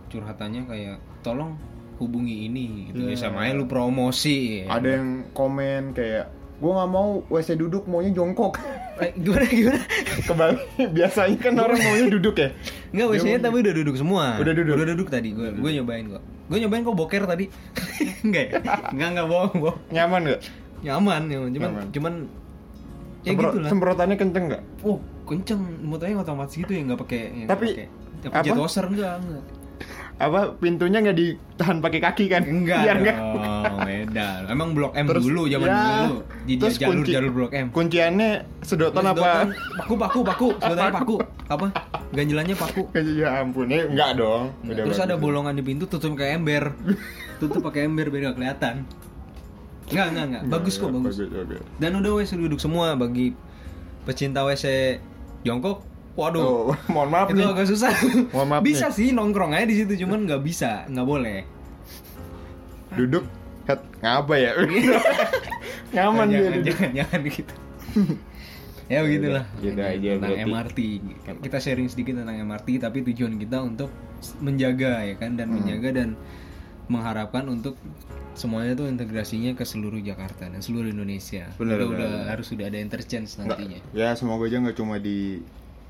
curhatannya 0.08 0.62
kayak 0.66 0.96
tolong 1.22 1.54
hubungi 2.02 2.50
ini 2.50 2.64
gitu. 2.88 3.06
Iya. 3.06 3.14
Ya 3.14 3.18
sama 3.20 3.46
aja 3.46 3.54
lu 3.54 3.66
promosi. 3.66 4.66
Ada 4.66 4.98
yang 4.98 5.08
komen 5.32 5.94
kayak 5.94 6.26
gue 6.58 6.72
nggak 6.72 6.90
mau 6.90 7.26
WC 7.26 7.56
duduk 7.56 7.86
maunya 7.86 8.10
jongkok. 8.12 8.58
Eh, 8.98 9.14
gimana 9.16 9.46
gimana? 9.48 9.82
Kebalik 10.24 10.62
biasanya 10.92 11.38
kan 11.38 11.54
orang 11.56 11.80
maunya 11.80 12.06
duduk 12.12 12.36
ya. 12.36 12.50
Enggak, 12.92 13.06
Dia 13.08 13.12
biasanya 13.12 13.34
mau- 13.36 13.46
tapi 13.48 13.58
udah 13.60 13.74
duduk 13.76 13.96
semua. 13.96 14.24
Udah 14.38 14.54
duduk? 14.54 14.74
Udah 14.76 14.88
duduk 14.88 15.08
tadi. 15.08 15.30
Gue 15.32 15.48
gue 15.52 15.72
nyobain 15.74 16.06
kok. 16.08 16.22
Gue 16.22 16.58
nyobain 16.60 16.82
kok 16.82 16.94
boker 16.94 17.24
tadi. 17.26 17.46
Enggak 18.26 18.44
ya? 18.44 18.54
Enggak 18.90 19.10
enggak 19.10 19.28
bohong, 19.28 19.54
bohong. 19.56 19.80
Nyaman 19.90 20.22
gak? 20.28 20.42
Nyaman, 20.82 21.22
nyaman. 21.24 21.50
Cuman 21.50 21.70
Nyaman. 21.72 21.86
cuman 21.92 22.14
ya 23.22 23.30
Semprot- 23.32 23.54
gitu 23.54 23.60
lah. 23.60 23.70
Semprotannya 23.70 24.18
kenceng 24.18 24.46
gak? 24.48 24.64
Oh, 24.82 24.98
kenceng. 25.24 25.62
Motornya 25.82 26.16
otomatis 26.20 26.54
gitu 26.54 26.70
ya, 26.70 26.82
nggak 26.84 27.00
pakai 27.00 27.22
Tapi, 27.46 27.66
pakai 27.74 27.86
apa? 28.28 28.42
jet 28.42 28.52
apa? 28.52 28.62
washer 28.62 28.86
enggak, 28.86 29.14
enggak. 29.18 29.44
Apa 30.16 30.54
pintunya 30.54 31.02
nggak 31.02 31.18
ditahan 31.18 31.78
pakai 31.80 32.00
kaki 32.00 32.26
kan? 32.28 32.42
Enggak 32.44 32.86
Biar 32.86 32.98
nggak- 33.00 33.18
dong, 33.18 33.78
beda. 33.82 34.28
Emang 34.48 34.70
blok 34.72 34.94
M 34.94 35.06
Terus, 35.08 35.24
dulu 35.24 35.42
zaman 35.46 35.66
ya, 35.66 35.82
dulu. 36.04 36.18
Di 36.44 36.54
terus 36.56 36.76
jalur 36.76 36.94
kunci- 36.94 37.14
jalur 37.14 37.32
blok 37.32 37.52
M. 37.52 37.68
Kunciannya 37.70 38.30
sedotan 38.62 39.06
apa? 39.08 39.18
Sedotan, 39.18 39.48
Paku 39.76 39.94
paku 39.96 40.20
paku, 40.22 40.48
sedotannya 40.56 40.94
paku. 40.94 41.16
Apa? 41.48 41.68
Ganjelannya 42.12 42.56
paku. 42.56 42.82
Ya 43.18 43.42
ampun, 43.42 43.66
ya 43.68 43.82
enggak 43.84 44.12
dong. 44.16 44.54
Udah 44.62 44.84
Terus 44.84 45.00
ada 45.00 45.16
bolongan 45.16 45.54
di 45.54 45.64
pintu 45.64 45.86
tutup 45.86 46.14
pakai 46.14 46.38
ember. 46.38 46.78
tutup 47.42 47.62
pakai 47.62 47.90
ember 47.90 48.08
biar 48.08 48.30
nggak 48.30 48.38
kelihatan. 48.38 48.76
Enggak, 49.90 50.08
enggak, 50.08 50.26
enggak. 50.28 50.44
Bagus 50.48 50.76
kok, 50.78 50.90
bagus. 50.90 51.18
bagus. 51.20 51.60
Dan 51.76 51.98
udah 51.98 52.12
WC 52.14 52.38
duduk 52.38 52.58
semua 52.58 52.94
bagi 52.94 53.34
pecinta 54.04 54.46
WC 54.46 54.98
jongkok. 55.42 55.84
Waduh. 56.12 56.42
Oh, 56.42 56.76
mohon 56.94 57.08
maaf 57.08 57.28
itu 57.30 57.40
nih. 57.40 57.48
agak 57.48 57.68
susah. 57.68 57.92
Mohon 58.30 58.48
maaf 58.50 58.62
bisa 58.62 58.88
sih 58.90 59.12
nongkrong 59.12 59.52
aja 59.52 59.64
di 59.64 59.76
situ, 59.76 59.94
cuman 60.02 60.26
nggak 60.26 60.42
bisa, 60.42 60.84
nggak 60.86 61.08
boleh. 61.08 61.40
Duduk 62.92 63.24
head 63.64 63.80
ngapa 64.00 64.34
ya? 64.36 64.52
Nyaman 65.96 66.28
dia 66.28 66.40
jangan, 66.40 66.52
duduk. 66.54 66.66
jangan, 66.68 66.90
jangan 66.94 67.22
gitu. 67.26 67.54
ya 68.92 69.00
begitulah. 69.02 69.46
Gitu 69.58 69.80
aja 69.80 70.10
tentang 70.14 70.32
berarti. 70.32 70.48
MRT. 70.48 70.80
Kita 71.42 71.58
sharing 71.58 71.88
sedikit 71.88 72.14
tentang 72.18 72.38
MRT, 72.38 72.68
tapi 72.80 72.98
tujuan 73.06 73.36
kita 73.38 73.58
untuk 73.60 73.90
menjaga 74.38 75.04
ya 75.04 75.16
kan 75.16 75.34
dan 75.34 75.48
Hmm. 75.48 75.56
menjaga 75.58 75.90
dan 75.94 76.10
mengharapkan 76.86 77.48
untuk 77.48 77.80
semuanya 78.34 78.76
tuh 78.76 78.88
integrasinya 78.88 79.56
ke 79.56 79.64
seluruh 79.64 80.00
Jakarta 80.00 80.46
dan 80.46 80.60
seluruh 80.60 80.88
Indonesia. 80.88 81.48
Bener, 81.56 81.80
udah, 81.80 81.88
bener, 81.88 82.00
udah 82.04 82.12
harus 82.28 82.48
sudah 82.48 82.68
ada 82.68 82.76
interchange 82.78 83.32
Nggak- 83.34 83.48
nantinya. 83.50 83.80
Ya 83.92 84.12
semoga 84.14 84.44
aja 84.46 84.60
nggak 84.60 84.76
cuma 84.76 85.00
di 85.00 85.40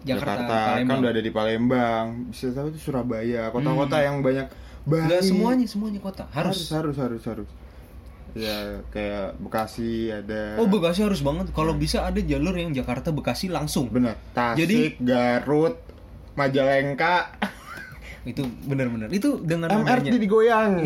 Jakarta, 0.02 0.44
Jakarta, 0.44 0.82
kan 0.84 0.96
udah 0.98 1.12
ada 1.12 1.22
di 1.22 1.32
Palembang. 1.32 2.06
Bisa 2.30 2.50
tahu 2.52 2.70
itu 2.70 2.80
Surabaya, 2.82 3.50
kota-kota 3.50 3.98
yang 3.98 4.20
banyak 4.20 4.48
Bali. 4.82 5.06
Enggak 5.06 5.22
semuanya 5.22 5.66
semuanya 5.66 6.00
kota 6.00 6.26
harus 6.30 6.66
harus. 6.68 6.96
harus 6.98 6.98
harus 6.98 7.24
harus. 7.24 7.50
Ya 8.32 8.80
kayak 8.90 9.36
Bekasi 9.38 10.10
ada. 10.10 10.56
Oh 10.56 10.66
Bekasi 10.66 11.04
harus 11.04 11.20
banget. 11.20 11.52
Kalau 11.52 11.76
bisa 11.76 12.02
ada 12.02 12.18
jalur 12.18 12.56
yang 12.56 12.72
Jakarta 12.72 13.12
Bekasi 13.12 13.48
langsung. 13.48 13.92
Bener. 13.92 14.16
Tasik, 14.32 14.58
Jadi- 14.58 14.98
Garut, 15.00 15.78
Majalengka, 16.34 17.30
Itu 18.24 18.46
benar-benar. 18.64 19.10
Itu 19.10 19.42
dengan 19.42 19.70
MRT 19.82 20.14
digoyang. 20.16 20.82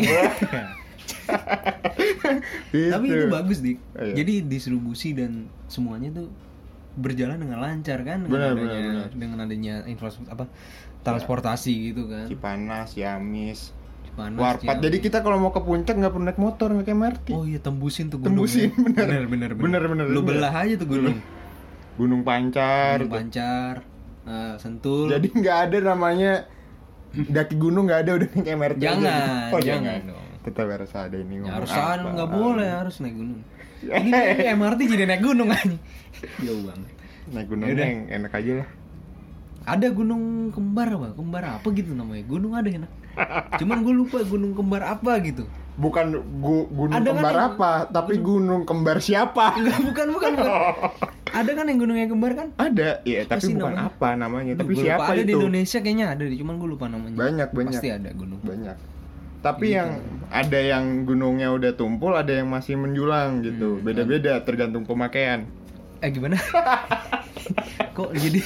Tapi 2.72 3.06
Gitu. 3.06 3.16
itu 3.16 3.26
bagus 3.28 3.58
dik. 3.60 3.78
Oh, 3.94 4.04
iya. 4.04 4.14
Jadi 4.16 4.34
distribusi 4.44 5.12
dan 5.12 5.46
semuanya 5.66 6.10
tuh 6.12 6.28
berjalan 6.96 7.36
dengan 7.36 7.58
lancar 7.58 8.00
kan 8.00 8.24
Benar, 8.24 8.50
dengan 8.50 8.56
benar, 8.56 8.72
adanya 8.72 8.90
benar. 8.90 9.08
dengan 9.12 9.38
adanya 9.40 9.74
infrastruktur 9.84 10.32
apa 10.32 10.44
transportasi 11.02 11.72
gitu 11.86 12.02
kan. 12.06 12.26
Cipanas, 12.26 12.92
Ciamis, 12.92 13.70
Cipanas, 14.02 14.38
Warpat. 14.38 14.64
Ciamis. 14.66 14.82
Jadi 14.82 14.96
kita 14.98 15.18
kalau 15.20 15.38
mau 15.38 15.50
ke 15.50 15.60
puncak 15.60 15.94
nggak 15.94 16.10
perlu 16.10 16.24
naik 16.24 16.36
motor, 16.36 16.68
nggak 16.70 16.82
kayak 16.84 16.98
MRT. 16.98 17.28
Oh 17.30 17.44
iya 17.44 17.58
tembusin 17.58 18.08
tuh 18.08 18.18
gunung. 18.18 18.32
Tembusin, 18.34 18.68
ya. 18.68 18.80
bener. 18.82 19.06
bener 19.06 19.22
bener 19.24 19.50
Bener, 19.54 19.82
bener, 19.84 20.06
Lu 20.08 20.20
bener. 20.20 20.40
belah 20.40 20.54
aja 20.56 20.74
tuh 20.74 20.88
gunung. 20.88 21.18
Gunung 21.94 22.22
Pancar. 22.22 22.98
Gunung 22.98 23.12
Pancar, 23.14 23.74
eh, 24.24 24.54
Sentul. 24.56 25.08
Jadi 25.08 25.28
nggak 25.30 25.58
ada 25.64 25.78
namanya 25.86 26.32
daki 27.14 27.54
gunung 27.54 27.86
nggak 27.86 28.00
ada 28.02 28.10
udah 28.14 28.28
naik 28.30 28.48
MRT. 28.50 28.76
aja. 28.76 28.84
Jangan, 28.86 29.48
Oh, 29.48 29.60
jangan 29.60 30.00
dong. 30.06 30.24
Tetap 30.42 30.66
harus 30.70 30.92
ada 30.92 31.16
ini 31.16 31.34
Ya, 31.38 31.50
harus 31.54 31.70
nggak 31.70 32.30
boleh 32.30 32.68
harus 32.68 32.94
naik 32.98 33.14
gunung. 33.14 33.40
Ini 33.78 34.10
ini 34.10 34.44
MRT 34.56 34.80
jadi 34.86 35.04
naik 35.04 35.22
gunung 35.22 35.48
aja. 35.48 35.76
Jauh 36.38 36.62
banget. 36.62 36.90
Naik 37.26 37.46
gunung 37.46 37.66
Yaudah. 37.66 37.84
yang 37.84 38.00
enak 38.08 38.32
aja 38.32 38.52
lah. 38.56 38.68
Ada 39.66 39.86
gunung 39.90 40.22
kembar 40.50 40.88
apa? 40.90 41.08
Kembar 41.12 41.42
apa 41.52 41.66
gitu 41.70 41.90
namanya? 41.90 42.22
Gunung 42.24 42.54
ada 42.54 42.68
enak. 42.68 42.90
Cuman 43.56 43.82
gue 43.82 43.94
lupa 43.96 44.22
gunung 44.22 44.52
kembar 44.52 44.86
apa 44.86 45.18
gitu. 45.20 45.42
Bukan 45.76 46.08
gu- 46.40 46.68
gunung 46.70 46.94
Ada 46.94 47.04
kan 47.04 47.12
kembar 47.12 47.34
yang- 47.34 47.48
apa, 47.52 47.70
tapi 47.90 48.14
gunung 48.16 48.62
kembar 48.62 48.96
siapa? 48.98 49.58
Enggak, 49.58 49.80
bukan, 49.82 50.06
bukan, 50.10 50.30
bukan. 50.34 50.52
Ada 51.36 51.50
kan 51.52 51.64
yang 51.66 51.78
gunungnya 51.78 52.06
kembar 52.06 52.32
kan? 52.32 52.48
Ada, 52.56 53.04
iya, 53.04 53.28
tapi 53.28 53.44
sih 53.44 53.52
bukan 53.52 53.74
namanya? 53.74 53.92
apa 53.92 54.08
namanya, 54.14 54.52
tapi 54.54 54.72
Gua 54.72 54.78
lupa. 54.78 54.86
siapa 54.88 55.04
ada 55.04 55.18
itu? 55.18 55.26
di 55.26 55.32
Indonesia 55.34 55.78
kayaknya 55.78 56.06
ada 56.08 56.24
cuman 56.24 56.54
gue 56.56 56.68
lupa 56.70 56.86
namanya. 56.86 57.16
Banyak, 57.18 57.48
banyak. 57.50 57.72
Pasti 57.74 57.88
ada 57.90 58.08
gunung. 58.14 58.40
Banyak. 58.40 58.76
Tapi 59.46 59.64
Gitu. 59.64 59.76
yang 59.76 59.90
ada 60.26 60.58
yang 60.58 60.84
gunungnya 61.02 61.48
udah 61.48 61.72
tumpul, 61.72 62.12
ada 62.12 62.32
yang 62.32 62.48
masih 62.48 62.74
menjulang 62.74 63.40
gitu. 63.40 63.78
Hmm, 63.78 63.84
Beda-beda 63.84 64.42
tergantung 64.42 64.82
pemakaian. 64.82 65.46
Eh 65.98 66.10
gimana? 66.10 66.34
Kok 67.96 68.10
jadi 68.12 68.42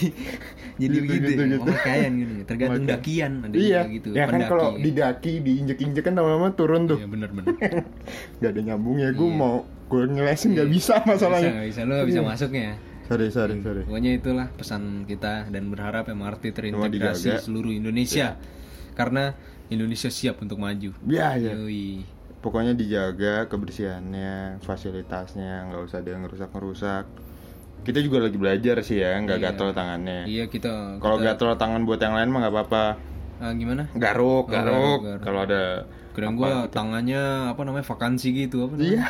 jadi 0.76 0.92
Gitu, 0.92 1.02
begitu 1.02 1.24
gitu, 1.26 1.40
ya? 1.40 1.48
gitu. 1.50 1.62
Pemakaian 1.66 2.10
gitu. 2.14 2.32
ya? 2.32 2.44
Tergantung 2.44 2.84
Pemakaian. 2.84 3.00
dakian 3.00 3.32
ada 3.42 3.54
iya, 3.54 3.80
gitu. 3.86 4.08
ya 4.10 4.24
kan 4.24 4.32
pendaki. 4.34 4.50
kalau 4.50 4.66
di 4.76 4.90
daki 4.92 5.32
diinjek-injek 5.40 6.02
kan 6.02 6.14
lama-lama 6.14 6.48
turun 6.52 6.82
tuh. 6.86 6.96
Iya 6.96 7.08
benar 7.08 7.30
benar. 7.30 7.48
Gak 8.40 8.50
ada 8.50 8.60
nyambungnya, 8.62 9.08
gue 9.10 9.26
Iya. 9.26 9.36
mau 9.36 9.54
gue 9.90 10.02
ngelesin 10.06 10.48
nggak 10.54 10.68
Iya. 10.68 10.72
bisa 10.72 10.94
masalahnya. 11.02 11.50
Bisa, 11.50 11.56
nggak 11.56 11.68
bisa 11.68 11.80
lu 11.82 11.92
nggak 11.92 12.08
bisa 12.08 12.20
Iya. 12.20 12.28
masuknya. 12.28 12.70
Sorry, 13.10 13.26
sorry, 13.28 13.54
sorry. 13.58 13.82
Pokoknya 13.82 14.12
itulah 14.14 14.46
pesan 14.54 14.82
kita 15.02 15.50
dan 15.50 15.66
berharap 15.66 16.06
MRT 16.06 16.54
terintegrasi 16.54 17.42
seluruh 17.42 17.74
Indonesia. 17.74 18.38
Karena 19.00 19.24
Indonesia 19.66 20.08
siap 20.08 20.36
untuk 20.38 20.60
maju. 20.60 20.92
Ya, 21.06 21.32
ya. 21.34 21.56
Yoi. 21.56 22.04
Pokoknya 22.38 22.72
dijaga 22.72 23.48
kebersihannya, 23.48 24.60
fasilitasnya, 24.60 25.68
nggak 25.68 25.80
usah 25.82 25.98
ada 25.98 26.08
yang 26.10 26.22
ngerusak-ngerusak. 26.24 27.04
Kita 27.80 27.98
juga 27.98 28.20
lagi 28.20 28.36
belajar 28.36 28.76
sih 28.80 29.00
ya, 29.00 29.16
nggak 29.16 29.38
Iya. 29.38 29.46
gatel 29.52 29.68
tangannya. 29.72 30.20
Iya 30.24 30.44
kita 30.46 31.00
Kalau 31.00 31.16
kita- 31.16 31.32
gatel 31.32 31.50
tangan 31.56 31.82
buat 31.84 31.96
yang 31.96 32.12
lain 32.12 32.28
mah 32.28 32.38
nggak 32.40 32.54
apa-apa. 32.54 32.84
Ah, 33.40 33.52
gimana? 33.52 33.88
Garuk, 33.94 34.44
Oh, 34.46 34.52
garuk. 34.52 34.68
garuk, 34.68 35.00
garuk. 35.00 35.22
Kalau 35.24 35.40
ada 35.40 35.62
Keren 36.12 36.28
apa 36.28 36.36
gua 36.36 36.50
gitu. 36.50 36.68
tangannya 36.76 37.22
apa 37.48 37.60
namanya 37.64 37.86
vakansi 37.86 38.28
gitu 38.36 38.56
apa 38.64 38.72
Iya. 38.76 38.76
namanya? 38.76 38.92
Iya 38.92 39.08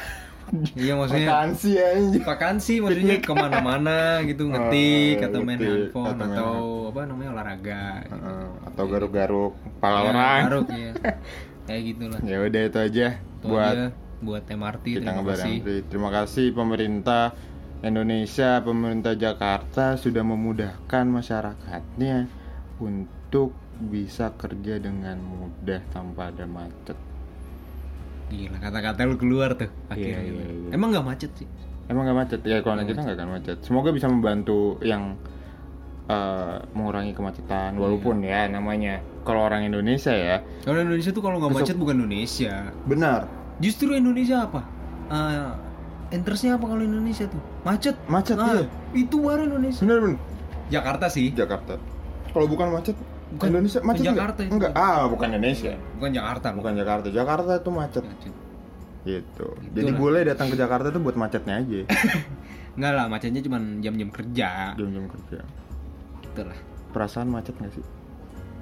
maksudnya 0.93 1.29
Vakansi 1.29 1.71
anjing. 1.77 2.23
vakansi 2.23 2.73
maksudnya 2.79 3.17
ke 3.19 3.33
mana-mana 3.33 4.01
gitu 4.23 4.43
ngetik 4.47 5.17
Oh, 5.17 5.27
atau 5.27 5.41
main 5.41 5.57
ngetik, 5.57 5.71
handphone 5.71 6.09
atau 6.13 6.27
atau, 6.27 6.53
main- 6.53 6.89
apa 6.91 7.01
namanya 7.07 7.31
olahraga. 7.33 7.83
gitu. 8.03 8.13
Heeh, 8.13 8.47
atau 8.67 8.85
garuk-garuk 8.87 9.53
kepala 9.57 9.97
Ya, 9.97 10.09
orang. 10.09 10.41
garuk, 10.45 10.67
iya. 10.71 10.93
Kayak 11.67 11.83
gitulah. 11.87 12.21
Ya 12.23 12.37
udah 12.41 12.63
itu 12.65 12.79
aja 12.81 13.07
Itu 13.15 13.47
buat 13.47 13.73
aja 13.73 13.87
buat 14.21 14.45
MRT 14.45 14.85
kita 14.91 15.01
terima 15.07 15.25
kasih. 15.25 15.55
Terima 15.87 16.11
kasih 16.13 16.47
pemerintah 16.51 17.25
Indonesia, 17.81 18.61
pemerintah 18.61 19.15
Jakarta 19.15 19.97
sudah 19.97 20.21
memudahkan 20.21 21.05
masyarakatnya 21.09 22.29
untuk 22.77 23.57
bisa 23.81 24.29
kerja 24.35 24.77
dengan 24.77 25.17
mudah 25.17 25.81
tanpa 25.89 26.29
ada 26.29 26.45
macet. 26.45 26.99
Gila 28.31 28.57
kata-kata 28.57 29.01
lu 29.05 29.17
keluar 29.17 29.53
tuh 29.53 29.67
akhirnya. 29.87 30.23
Iya, 30.23 30.33
iya, 30.33 30.45
iya. 30.47 30.71
Emang 30.71 30.95
nggak 30.95 31.03
macet 31.03 31.31
sih? 31.35 31.47
Emang 31.87 32.07
nggak 32.07 32.19
macet 32.19 32.41
ya 32.43 32.63
kalau 32.63 32.79
kita 32.81 33.01
nggak 33.01 33.17
akan 33.17 33.31
macet. 33.33 33.57
Semoga 33.61 33.91
bisa 33.91 34.07
membantu 34.07 34.59
yang 34.81 35.19
eh, 36.07 36.57
mengurangi 36.71 37.11
kemacetan. 37.11 37.75
Iya. 37.75 37.81
Walaupun 37.81 38.17
ya 38.23 38.47
namanya 38.47 38.95
kalau 39.21 39.45
orang 39.45 39.63
Indonesia 39.63 40.11
ya 40.11 40.43
Kalau 40.63 40.81
Indonesia 40.81 41.11
tuh 41.11 41.21
kalau 41.21 41.37
nggak 41.39 41.51
Besok- 41.53 41.63
macet 41.67 41.77
bukan 41.77 41.95
Indonesia. 42.01 42.55
benar 42.85 43.21
Justru 43.59 43.93
Indonesia 43.93 44.43
apa? 44.43 44.65
Ah, 45.07 45.59
interestnya 46.09 46.55
apa 46.55 46.65
kalau 46.65 46.81
Indonesia 46.81 47.27
tuh? 47.27 47.43
Macet. 47.61 47.93
Macet, 48.07 48.35
Nah, 48.35 48.57
iya. 48.57 48.65
Itu 48.97 49.21
baru 49.21 49.45
Indonesia. 49.45 49.83
benar 49.83 49.99
benar 50.01 50.19
Jakarta 50.67 51.07
sih. 51.07 51.29
Jakarta. 51.31 51.75
Kalau 52.31 52.47
bukan 52.47 52.71
macet 52.71 52.95
Bukan- 53.31 53.49
Indonesia 53.49 53.79
bukan 53.79 53.91
macet 53.93 54.07
Jakarta 54.07 54.41
itu. 54.41 54.53
enggak? 54.53 54.73
Ah 54.75 55.03
bukan 55.07 55.29
Indonesia. 55.31 55.73
Bukan 55.95 56.11
Jakarta. 56.11 56.49
Bukan 56.51 56.73
Jakarta. 56.75 57.07
Jakarta 57.09 57.51
itu 57.57 57.71
macet. 57.71 58.05
Macet. 58.05 58.35
Gitu. 59.01 59.47
Itulah. 59.47 59.73
Jadi 59.73 59.91
boleh 59.93 60.21
datang 60.25 60.47
ke 60.47 60.57
Jakarta 60.57 60.87
tuh 60.89 61.01
buat 61.01 61.15
macetnya 61.15 61.55
aja. 61.57 61.81
Enggak 62.77 62.93
lah, 62.93 63.07
macetnya 63.07 63.41
cuma 63.41 63.59
jam-jam 63.79 64.09
kerja. 64.09 64.75
Jam-jam 64.75 65.05
kerja. 65.07 65.39
Gitu 66.23 66.43
lah. 66.43 66.59
Perasaan 66.91 67.29
macet 67.29 67.55
nggak 67.55 67.73
sih? 67.73 67.85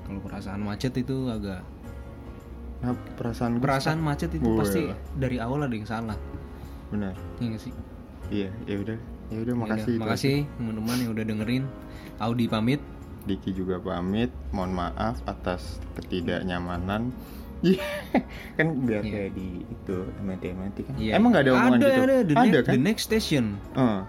Kalau 0.02 0.20
perasaan 0.20 0.60
macet 0.60 0.92
itu 0.94 1.28
agak 1.28 1.60
Nah, 2.78 2.94
perasaan 3.12 3.58
perasaan 3.58 3.98
macet 3.98 4.30
itu 4.30 4.54
pasti 4.54 4.86
dari 5.12 5.36
awal 5.36 5.66
ada 5.66 5.74
yang 5.74 5.82
salah. 5.84 6.14
benar. 6.88 7.12
Iya 7.36 7.46
nggak 7.50 7.62
sih? 7.62 7.72
Iya, 8.30 8.48
ya 8.64 8.76
udah. 8.78 8.98
Ya 9.28 9.38
udah 9.42 9.54
makasih. 9.58 9.76
Yaudah, 9.82 9.90
itu 9.90 10.00
makasih 10.00 10.36
teman-teman 10.54 10.96
yang 10.96 11.10
udah 11.10 11.24
dengerin. 11.26 11.64
Audi 12.18 12.46
pamit. 12.46 12.80
Diki 13.24 13.50
juga 13.50 13.78
pamit. 13.78 14.30
Mohon 14.50 14.72
maaf 14.78 15.16
atas 15.24 15.80
ketidaknyamanan. 15.96 17.10
Iya, 17.58 17.82
kan 18.54 18.86
biar 18.86 19.02
Iya. 19.02 19.10
kayak 19.10 19.30
di 19.34 19.48
itu 19.66 19.96
MT-MT 20.22 20.76
kan. 20.78 20.94
Iya. 20.94 21.12
Emang 21.18 21.34
nggak 21.34 21.42
ada 21.42 21.52
omongan 21.52 21.74
ada, 21.74 21.82
gitu? 21.82 21.90
Ada, 21.98 22.14
the, 22.14 22.14
ada 22.30 22.38
next, 22.38 22.62
kan? 22.62 22.70
the 22.70 22.78
next 22.78 23.02
station. 23.02 23.44
Eh, 23.74 24.00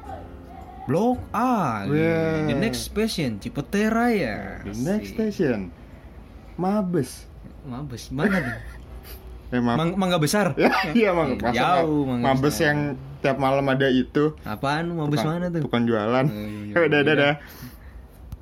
Blok 0.86 1.18
A. 1.32 1.50
Wah. 1.82 2.46
The 2.46 2.54
next 2.56 2.82
station 2.86 3.30
Cipete 3.38 3.90
Raya. 3.90 4.62
the 4.62 4.76
next 4.76 5.10
station. 5.12 5.74
Mabes. 6.56 7.26
Mabes 7.64 8.10
mana 8.10 8.38
tuh? 8.38 8.58
Eh, 9.50 9.58
maaf. 9.58 9.82
Mang- 9.82 9.98
mangga 9.98 10.22
besar. 10.22 10.54
Ya, 10.62 10.70
iya 10.94 11.10
mang, 11.10 11.34
Eh, 11.34 11.42
masa 11.42 11.58
Jauh 11.82 12.06
ma- 12.06 12.22
Mangga 12.22 12.26
Mabes 12.32 12.54
Besar. 12.54 12.66
yang 12.70 12.80
tiap 13.20 13.38
malam 13.42 13.66
ada 13.66 13.90
itu. 13.90 14.38
Apaan 14.46 14.94
Mabes 14.94 15.18
Tukang- 15.18 15.34
mana 15.34 15.46
tuh? 15.50 15.62
Tukang 15.66 15.84
jualan. 15.84 16.22
Oh, 16.22 16.38
iya, 16.38 16.78
iya. 16.78 16.86
udah, 16.86 17.00
udah. 17.02 17.34